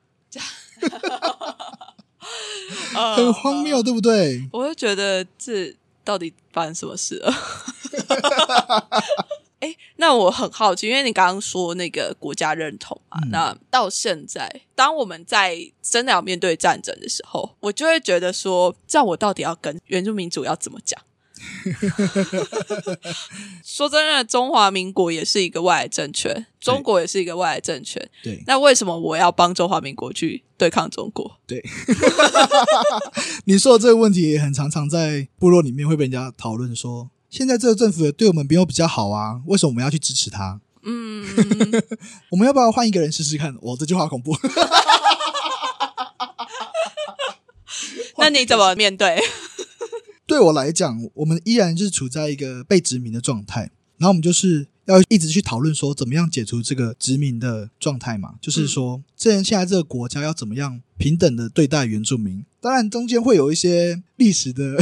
[3.16, 4.48] 很荒谬，对不对？
[4.52, 7.32] 我就觉得这到底发生什么事了？
[9.62, 21.00] 哎，那我很好奇，因为你刚刚说那个国家认同嘛，嗯那到现在，当我们在真的要面对战争的时候，我就会觉得说，这样我到底要跟原住民族要怎么讲？
[23.64, 31.38] 说真的，中华民国也是一个外来政权，中国也是一个外来政权，对那为什么我要帮中华民国去对抗中国？
[31.48, 31.64] 对，
[33.46, 40.60] 你说的这个问题也很常常在部落里面会被人家讨论说，现在这个政府也对我们没有比较好啊，为什么我们要去支持他？
[40.84, 41.24] 嗯，
[42.32, 43.56] 我们要不要换一个人试试看？
[43.62, 44.36] 我这句话恐怖。
[48.18, 49.20] 那你怎么面对？
[50.32, 58.36] 对我来讲，我们依然是处在一个被殖民的状态，然后我们就是要一直去讨论说，怎么样解除这个殖民的状态嘛？
[58.40, 62.46] 就是说，这现在这个国家要怎么样平等的对待原住民？
[62.62, 64.78] 当然，中间会有一些历史的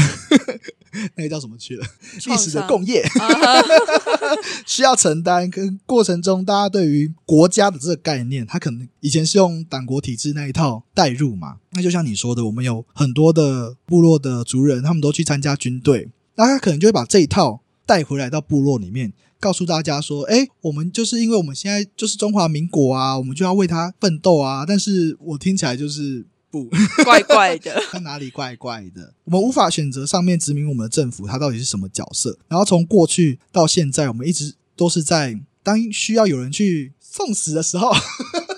[1.15, 1.85] 那个叫什么去了，
[2.25, 3.03] 历史的共业
[4.65, 5.49] 需要承担。
[5.49, 11.57] 跟过程中，大家对于国家的这个概念，他可能以前是用党国体制那一套代入嘛。
[11.71, 26.69] 那就像你说的，我们有很多的部落的族人，他们都去参加军队，那他可能就会把这一套带回来到部落里面，告诉大家说：“哎，我们就是因为我们现在就是中华民国啊，我们就要为他奋斗啊。”但是我听起来就是不。
[27.03, 27.81] 怪怪的。
[27.91, 29.13] 它哪里怪怪的？
[29.25, 32.37] 我们无法选择上面殖民我们的政府，它到底是什么角色？
[32.47, 37.91] 然后从过去到现在，我们一直都是在当需要有人去送死的时候，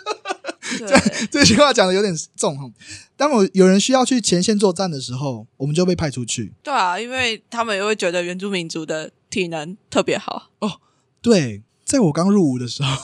[0.77, 2.69] 这，这句话讲的有点重哈。
[3.17, 6.54] 当我有人需要去前线作战的时候，我们就被派出去。
[6.63, 10.80] 对啊，因为他们也会觉得原住民族的体能特别好哦。
[11.21, 12.95] 对，在我刚入伍的时候，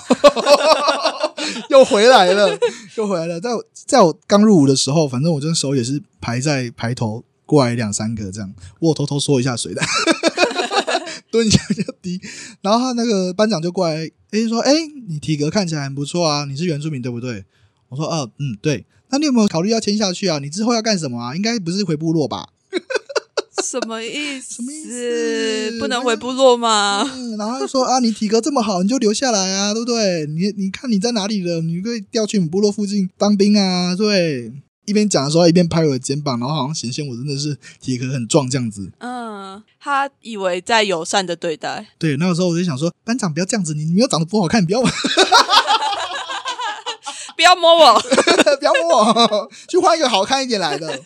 [1.69, 2.57] 又回来了，
[2.97, 3.39] 又回来了。
[3.39, 9.81] 在我在我刚入伍的时候，反正我这时候也是排在排头过来两三个这样，我偷偷缩一下水的，
[11.31, 12.19] 蹲一下就低。
[12.61, 17.45] 然后他那个班长就过来，诶说：“诶，你体格看起来很不错啊，你是原住民对不对？”
[17.89, 18.85] 我说：“哦，嗯，对。
[19.09, 20.39] 那你有没有考虑要签下去啊？
[20.39, 21.33] 你之后要干什么啊？
[21.35, 22.49] 应该不是回部落吧？”
[23.63, 24.55] 什么意思？
[24.55, 27.03] 什么意思不能回部落吗？
[27.15, 30.25] 嗯，然后就说啊，你体格这么好，你就留下来啊，对不对？
[30.27, 34.51] 你你看你在哪里了，你可以调去你部落附近当兵啊，对。
[34.85, 38.89] 一边讲的时候，一边拍我的肩膀，然后好像显现我真的是体格很壮这样子。
[38.99, 44.79] 嗯，他以为在友善的对待，对，那个时候我就想说，班长不要这样子，你你又长得不好看，不要
[47.35, 47.99] 不要摸我，
[48.59, 51.01] 不要摸我， 去换一个好看一点来的。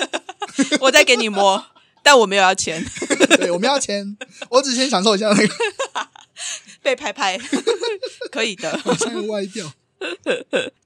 [0.80, 1.66] 我再给你摸，
[2.04, 2.84] 但我没有要钱，
[3.38, 4.16] 对，我们要签，
[4.50, 5.54] 我只先享受一下那个，
[6.82, 7.38] 被拍拍，
[8.32, 8.78] 可以的。
[8.80, 9.72] 好像歪掉。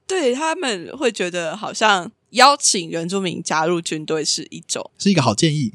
[0.06, 5.72] 对他们会觉得好像邀请原住民加入军队是一种是一个好建议。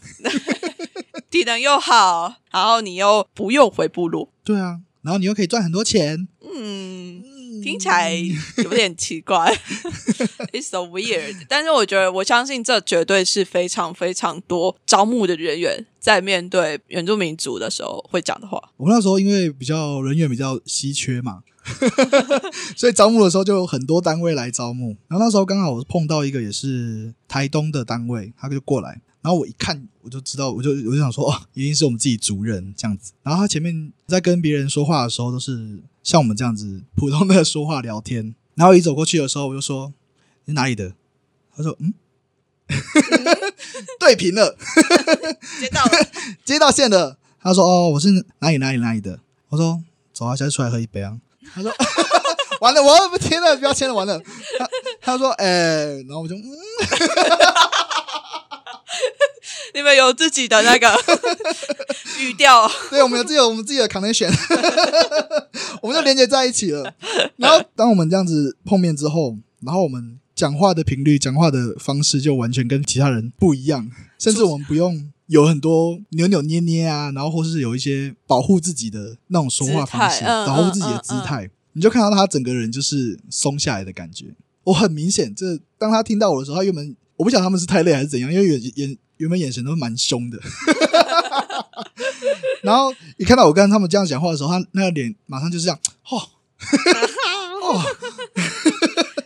[1.31, 6.27] 体能又好，然后你又不用回部落，对啊，然后你又可以赚很多钱。
[6.41, 7.23] 嗯，
[7.61, 8.11] 听起来
[8.57, 9.53] 有点奇怪，
[10.51, 11.35] It's so weird。
[11.47, 18.61] 但是我觉得，我相信这绝对是非常非常多招募的人员在面对原住民族的时候会讲的话。
[18.77, 21.41] 我们那时候因为比较人员比较稀缺嘛，
[22.75, 24.95] 所以招募的时候就有很多单位来招募。
[25.07, 29.01] 然后那时候刚好我碰到一个也是台东的单位，他就过来。
[29.21, 33.13] 然后我一看，我就知道，我就我就想说，哦，一定是我们自己族人这样子。
[33.21, 38.33] 然后他前面在跟别人说话的时候，都是像我们这样子普通的说话聊天。
[38.55, 39.93] 然后一走过去的时候，我就说
[40.45, 40.95] ：“你哪里的？”
[41.55, 41.93] 他说：“嗯，
[43.99, 44.57] 对平了，
[45.59, 45.91] 接到了，
[46.43, 51.19] 接到线了。”他说：“哦，我是哪里哪里哪里的。”我说：“走啊，下次出来喝一杯啊。”
[51.53, 51.71] 他说
[52.61, 54.19] ：“完了，我要不签了，不要签了，完了。”
[54.59, 54.69] 他
[55.01, 56.43] 他说：“哎，然后我就嗯。”
[59.73, 60.93] 你们有自己的那个
[62.19, 64.29] 语调，对，我们有自己有我们自己的 connection，
[65.81, 66.93] 我们就连接在一起了。
[67.37, 73.89] 然后，当我们这样子碰面之后，然后我们讲话的频率、讲话的方式就完全跟其他人不一样，
[74.19, 84.25] 甚至我们不用有很多扭扭捏捏啊，然后或是有一些保护自己的那种说话方式，保护自己的姿态，你就看到他整个人就是松下来的感觉。
[84.65, 88.97] 我很明显，这当他听到我的时候，他原本我不晓得他们是太累还是怎样，因为眼眼。
[89.17, 90.39] 原本眼神都蛮凶的，
[92.63, 95.79] 然后一看到我跟他们这样讲话的时候，他那个脸马上就是这样，
[96.09, 96.17] 哦，
[97.61, 97.79] 哦，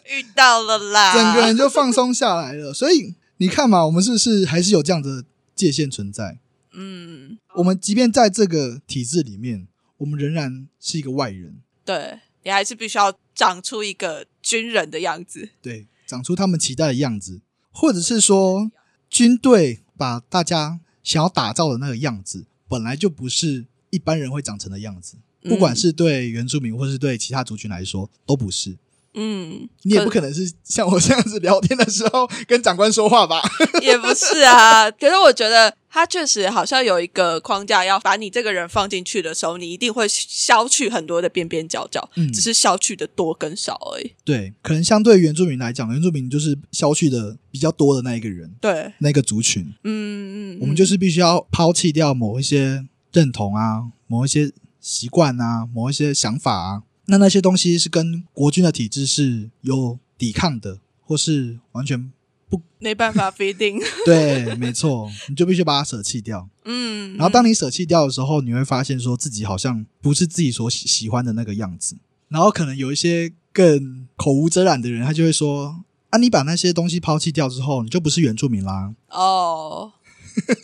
[0.10, 2.74] 遇到了啦， 整个人就放松下来了。
[2.74, 5.24] 所以你看嘛，我们是不是还是有这样的
[5.56, 6.40] 界限存在？
[6.74, 11.62] 嗯，我们即便在这个体制里面，我们仍然是一个外人。
[11.84, 17.42] 对你还是必须要长出一个军人的样子，对，长出他们期待的样子，
[17.72, 18.72] 或者是说
[19.10, 19.82] 军队。
[19.98, 25.16] 把大家想要打造的那个样子，本来就不是一般人会长成的样子。
[25.44, 28.78] 不管是对原住民，或是对其他族群来说，都不是。
[29.16, 33.42] 嗯，你也不可能是像我这样子聊天的时候 跟长官说话吧？
[33.82, 34.92] 也不是啊。
[34.92, 44.12] 可是我觉得他确实好像有一个框架，要把你这个人放进去的时候，你一定会消去很多的边边角角，只是消去的多跟少而已。
[44.26, 49.64] 对，可能相对原住民来讲，原住民就是消去的比较多的那一个人，对，那个族群。
[49.84, 54.52] 嗯嗯，我们就是必须要抛弃掉某一些认同啊，某一些
[54.82, 56.82] 习惯啊，某一些想法啊。
[57.08, 62.12] 那那些东西是跟国军的体制是有抵抗的，或是完全
[62.50, 63.80] 不没办法 feeding。
[64.06, 66.50] 对，没错，你就必须把它舍弃掉。
[66.66, 71.98] 嗯，然后当你舍弃掉的时候，你会发现说自己好像不是自己所喜喜欢的那个样子。
[72.28, 79.94] 然后可能有一些更口无遮拦的人，他就会说：“啊，你把那些东西抛弃掉之后，你就不是原住民啦。”哦，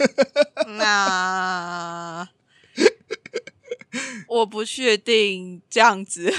[0.78, 2.28] 那。
[4.28, 6.34] 我不确定这样子，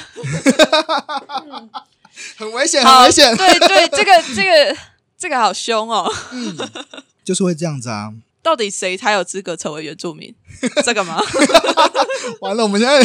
[2.36, 3.36] 很危险， 很危险。
[3.36, 4.76] 对对，这个这个
[5.18, 6.12] 这个好凶哦。
[6.32, 6.56] 嗯，
[7.24, 8.12] 就是会这样子啊。
[8.42, 10.34] 到底谁才有资格成为原住民？
[10.84, 11.22] 这个吗？
[12.40, 13.00] 完了，我们现在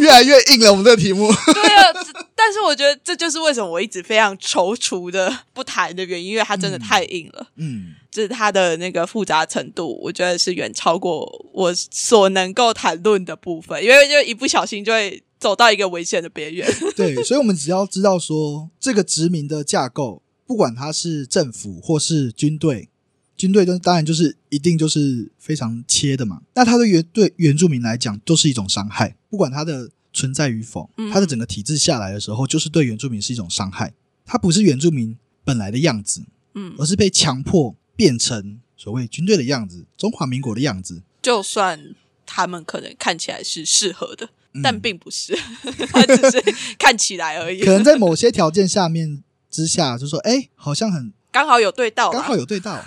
[0.00, 0.70] 越来越硬了。
[0.70, 1.28] 我们这个题目。
[1.28, 1.92] 对啊，
[2.34, 7.46] 但是我觉得这就是为什么我一直非常踌躇的不谈的原因，因为它真的太硬了。
[7.56, 7.94] 嗯。
[8.10, 16.64] 就是它的那个复杂程度，我觉得是远超过我所能够谈论的部分，因为就一不小心就会走到一个危险的边缘。
[16.94, 22.88] 对，所以，我们只要知道说，这个殖民的架构，不管它是政府或是军队，
[23.36, 26.42] 军队就当然就是一定就是非常切的嘛。
[26.54, 33.92] 那它对原对原住民来讲，都是一种伤害，不管它的存在与否，它的整个体制下来的时候，就是对原住民是一种伤害。
[34.24, 36.22] 它不是原住民本来的样子，
[36.54, 37.76] 嗯，而是被强迫。
[37.96, 41.04] 变成所谓军队的样子，中华民国的样子。
[41.22, 41.94] 就算
[42.26, 44.28] 他们可能看起来是适合的，
[44.64, 45.32] 但并不是，
[45.92, 46.42] 他只是
[46.76, 47.60] 看起来而已。
[47.60, 52.84] 可能在某些条件下面之下，就说：“哎，好像很刚好有对到，刚好有对到。”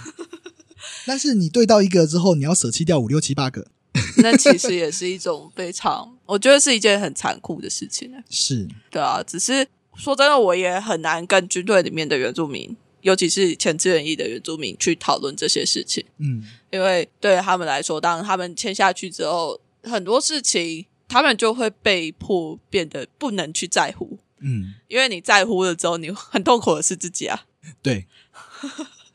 [1.07, 3.65] 但是你对到一个之后，你要舍弃掉五六七八个，
[4.21, 8.11] 那其实也是一种非常，我觉得是一件很残酷的事情。
[8.29, 8.67] 是。
[8.91, 12.75] 对啊，只是说真的，我也很难跟军队里面的原住民。
[13.01, 27.45] 尤其是前志愿役的原住民去讨论这些事情，嗯，因为对他们来说，当他们签下去之后，很多事情他们就会被迫变得不能去在乎，嗯，因为你在乎了之后，你很痛苦的是自己啊，
[27.81, 28.07] 对，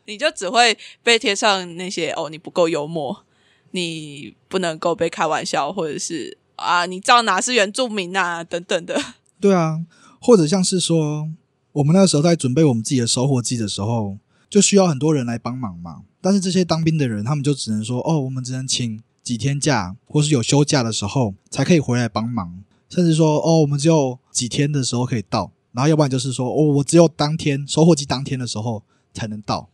[0.06, 3.24] 你就只会被贴上那些哦，你不够幽默，
[3.72, 9.00] 你不能够被开玩笑，或者是啊，你知道哪是原住民啊等等的，
[9.40, 9.80] 对啊，
[10.20, 11.30] 或者像是说。
[11.72, 14.18] 我们那时候在准备我们自己的收获季的时候，
[14.50, 16.02] 就需要很多人来帮忙嘛。
[16.20, 28.82] 但是这些当兵的人，他们就只能说：“哦，我们只能请几天假，或是有休假的时候才可以回来帮忙。”甚至说：“哦，我们只有几天的时候可以到。”然后要不然就是说：“哦，我只有当天收获季当天的时候
[29.14, 29.70] 才能到。”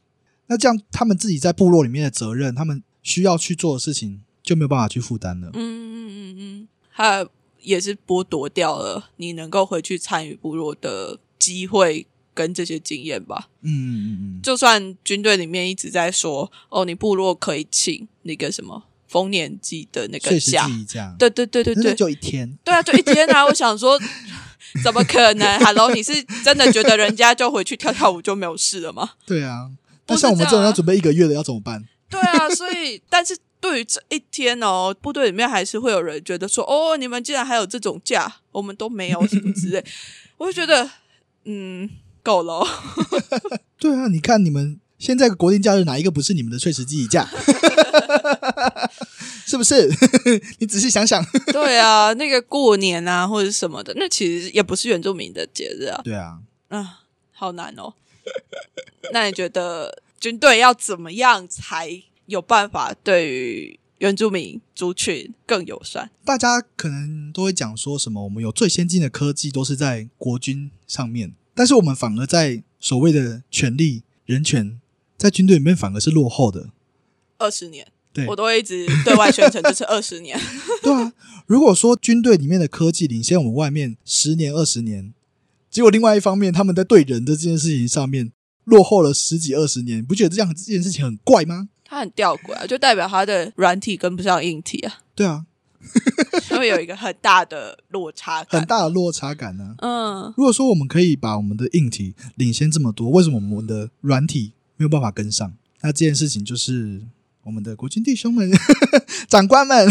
[0.48, 5.50] 那这样他们自己在部落里面的责任，他们需要去做的事情就没有办法去负担了。
[5.54, 7.28] 嗯嗯嗯嗯，他
[7.60, 12.06] 也是剥夺掉了你能够回去参与部落的机会。
[12.34, 20.64] 跟这些经验吧，嗯嗯嗯，就算军队里面一直在说，哦，你部落可以请那个什么丰年祭的那个假，
[21.18, 23.44] 对对对对对，就一天，对啊，就一天啊！
[23.44, 23.98] 我想说，
[24.84, 29.14] 怎么可能？Hello，你是真的觉得人家就回去跳跳舞就没有事了吗？
[29.26, 29.72] 对啊，
[30.08, 31.84] 那像我们这种要准备一个月的要怎么办？
[32.10, 39.84] 对啊，所以，但是对于这一天哦，部队里面还是会有人觉得说，哦，你们竟然还有这种假，我们都没有什么之类，
[40.38, 40.90] 我就觉得，
[41.44, 41.88] 嗯。
[42.20, 42.62] 够了，
[43.80, 47.26] 对啊，你看你们现在国定假日哪一个不是你们的碎石记忆假？
[49.46, 49.88] 是不是？
[50.58, 55.98] 你仔细想想，对啊，那个过年啊或者什么的，那其实也不是原住民的节日啊。
[56.04, 56.38] 对啊，
[56.68, 57.00] 啊，
[57.32, 57.94] 好难哦。
[59.12, 66.10] 那你觉得军队要怎么样才有办法对于原住民族群更友善？
[66.24, 71.34] 大家可能都会讲说什么，我们有最先进的科技都是在国军上面。
[71.54, 74.80] 但是我们反而在所谓的权利、人权，
[75.16, 76.70] 在军队里面反而是落后的。
[77.38, 80.38] 二十年，对我都会一直对外宣称这是二十年。
[80.82, 81.12] 对啊，
[81.46, 85.12] 如果说军队里面的科技领先我们外面十年、二十年，
[85.78, 88.32] 结果另外一方面他们在对人的这件事情上面
[88.64, 91.68] 落后了十几二十年，不觉得这样这件事情很怪吗？
[91.84, 94.98] 他很吊诡啊，就代表他的软体跟不上硬体啊。
[95.14, 95.44] 对啊。
[96.50, 99.76] 会有一个很大的落差，很大的落差感呢。
[99.78, 105.54] 嗯，如果说我们可以把我们的硬体领先这么多，为什么我们的软体没有办法跟上？
[105.82, 107.02] 那这件事情就是
[107.44, 108.50] 我们的国军弟兄们、
[109.30, 109.88] 长官们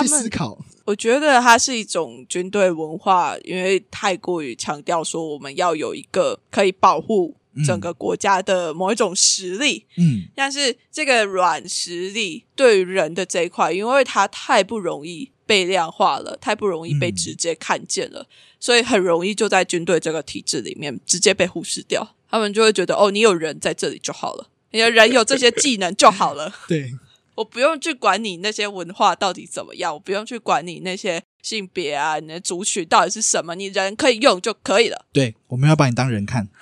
[0.00, 0.64] 去思考。
[0.86, 7.36] 我觉得它是一种军队文化，因为太过于强调说我们要有一个可以保护。
[7.64, 18.26] 整个国家的某一种实力，嗯，但是这个软实力对于人的这一块，因为它太不容易被量化了，太不容易被直接看见了，
[18.60, 22.14] 所以很容易就在军队这个体制里面直接被忽视掉。
[22.28, 26.52] 他们就会觉得，哦，你有人在这里就好了，你的人有这些技能就好了。
[26.68, 26.92] 对，
[27.36, 35.06] 我不用去管你那些文化到底怎么样，我不用去管你那些性别啊，你的族群到底是什么，你人可以用就可以了。
[35.12, 36.48] 对，我们要把你当人看。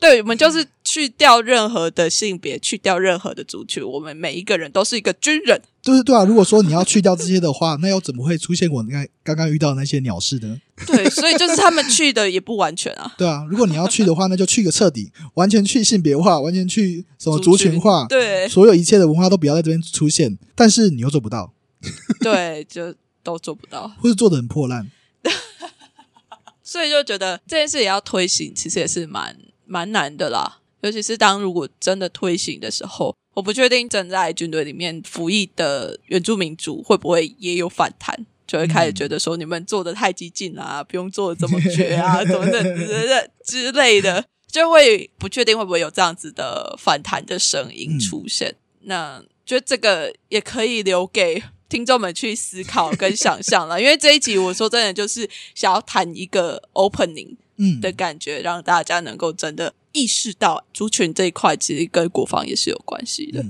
[0.00, 5.60] 对，我们就是去掉任何的性别，去掉任何的族群，我们每一个人都是一个军人。
[5.82, 10.58] 就是对啊，如果说你要去掉这些的话，那又怎么会出现我刚刚刚遇到那些鸟事呢？
[10.86, 13.12] 对，所以就是他们去的也不完全啊。
[13.18, 20.38] 对啊，如果你要去的话，那就去个彻底，完全去性别化，完全去什么族群化，对，所有一切的文化都不要在这边出现。
[20.54, 21.52] 但是你又做不到，
[22.20, 24.90] 对，就都做不到，或是做的很破烂。
[26.64, 29.36] 所以就觉得这件事也要推行，其实也是蛮
[29.70, 30.58] 蛮难的啦。
[30.80, 48.56] 尤其是当如果真的推行的时候，我不确定正在军队里面服役的原住民族会不会也有反弹，就会开始觉得说你们做的太激进啦，不用做的这么绝啊， 怎么的之类的，就会不确定会不会有这样子的反弹的声音出现。
[48.80, 51.42] 那觉得这个也可以留给。
[51.70, 57.36] 听众们去思考跟想象了，因为这一集我说真的就是想要谈一个 opening
[57.80, 63.44] 的感觉，让大家能够真的意识到族群这一块其实跟国防也是有关系的。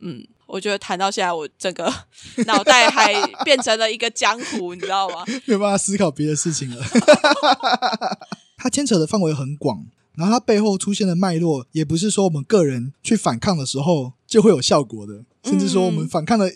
[0.00, 1.92] 嗯，我觉得谈到现在，我整个
[2.46, 3.14] 脑袋还
[3.44, 5.24] 变成了一个江湖，你知道吗？
[5.46, 6.84] 没有办法思考别的事情了。
[8.56, 16.50] 它牵扯的范围很广，然后它背后出现的脉络，也不是说我们个人去反抗的时候就会有效果的，甚至说我们反抗了。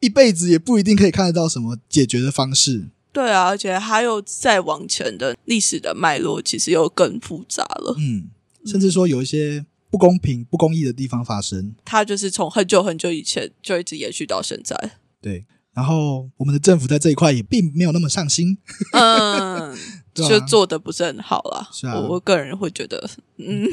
[0.00, 2.88] 一辈子也不一定可以看得到什么解决的方式。
[3.12, 7.94] 对啊，而且还有再往前的历史的脉络，其实又更复杂了。
[7.98, 8.30] 嗯，
[8.64, 14.92] 甚至说有一些不公平、不公义的地方发生，它就是从很久很久以前就一直延续到现在。
[15.20, 15.44] 对，
[15.74, 18.56] 然后我们的政府在这一块也并没有那么上心，
[18.94, 19.76] 嗯，
[20.14, 21.68] 就做的不是很好啦。
[21.70, 23.68] 是啊，我个人会觉得，嗯，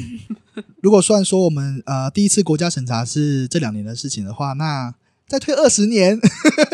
[0.81, 4.93] 如果算说我们呃第一次国家审查是这两年的事情的话，那。
[5.29, 6.19] 再推二十年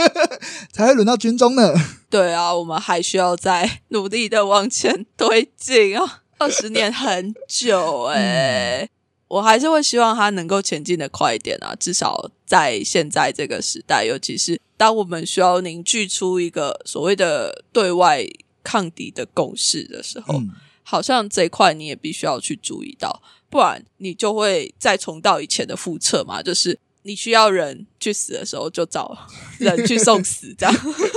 [0.72, 1.74] 才会轮到军中呢。
[2.10, 6.24] 对啊，我们还需要再努力的往前推进啊！
[6.40, 8.90] 二十年很久哎，
[9.28, 11.76] 我还是会希望他能够前进的快一点啊。
[11.78, 18.26] 至少在现在这个时代，尤其是当我们需要凝聚出一个所谓的对外
[18.64, 20.42] 抗敌的共识的时候，
[20.84, 26.42] 好像这一块你也必须要去注意到，不然你就会再重蹈以前的覆辙嘛。
[26.42, 26.78] 就是
[27.08, 29.16] 你需要人去死的时候，就找
[29.60, 30.76] 人去送死，这样。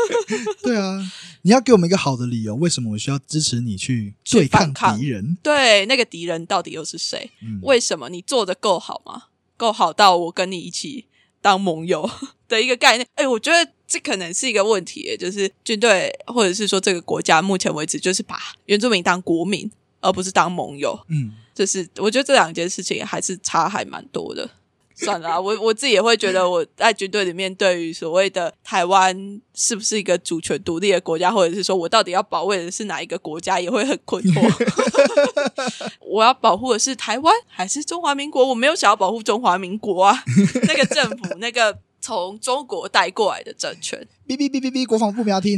[0.62, 1.00] 对啊，
[1.42, 5.38] 你要给我们一个好的理由，为什么我需要支持你去对抗敌人？
[5.42, 7.30] 对，那个敌人到底又是谁？
[7.62, 9.24] 为什么你做的够好吗？
[9.56, 11.06] 够好到我跟你一起
[11.40, 12.08] 当盟友
[12.48, 13.08] 的一个概念？
[13.14, 19.70] 哎，我觉得这可能是一个问题，就是军队或者是说这个国家目前为止就是把原住民当国民，
[20.00, 21.00] 而不是当盟友。
[21.08, 24.50] 嗯，就是我觉得这两件事情还是差还蛮多的。
[24.98, 35.90] 算了， 我我自己也会觉得我在军队里面，对于所谓的台湾是不是一个主权独立的国家，或者是说我到底要保卫的是哪一个国家，也会很困惑。
[36.02, 38.44] 我要保护的是台湾还是中华民国？
[38.44, 40.24] 我没有想要保护中华民国啊，
[40.66, 44.06] 那个政府，那个从中国带过来的政权。
[44.26, 45.56] 哔哔哔哔哔，国防部不要听。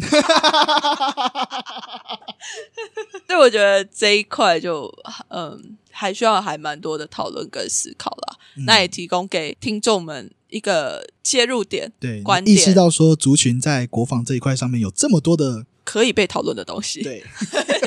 [3.27, 4.93] 对，我觉得这一块就
[5.29, 5.79] 嗯。
[5.91, 8.37] 还需要还蛮多的讨论跟思考啦。
[8.67, 17.03] 那也提供给听众们一个切入点，对，观点，意识到说族群在国防这一块上面有这么多的可以被讨论的东西。
[17.03, 17.25] 对，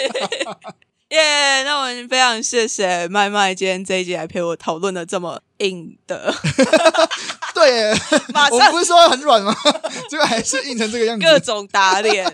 [1.12, 1.64] 耶！
[1.64, 6.34] 那我们非常谢谢麦麦今天这一集来陪我讨论的这么硬的
[7.54, 7.94] 对，
[8.34, 9.56] 马上不是说很软吗？
[10.10, 12.26] 这个还是硬成这个样子，各种打脸。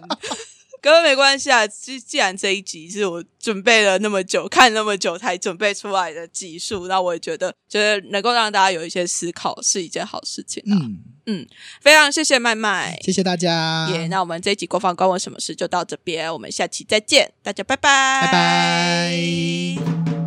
[1.03, 1.65] 没关系啊！
[1.67, 10.77] 既既然这一集是我准备了那么久、看那么久才准备出来的集数，那我也觉得觉得能够让大家有一些思考是一件好事情啊。
[10.81, 11.47] 嗯嗯，
[11.81, 13.87] 非常谢谢麦麦，谢谢大家。
[13.91, 20.18] 耶，那我们这一集国防关我什么事就到这边，我们下期再见，大家拜拜，拜拜。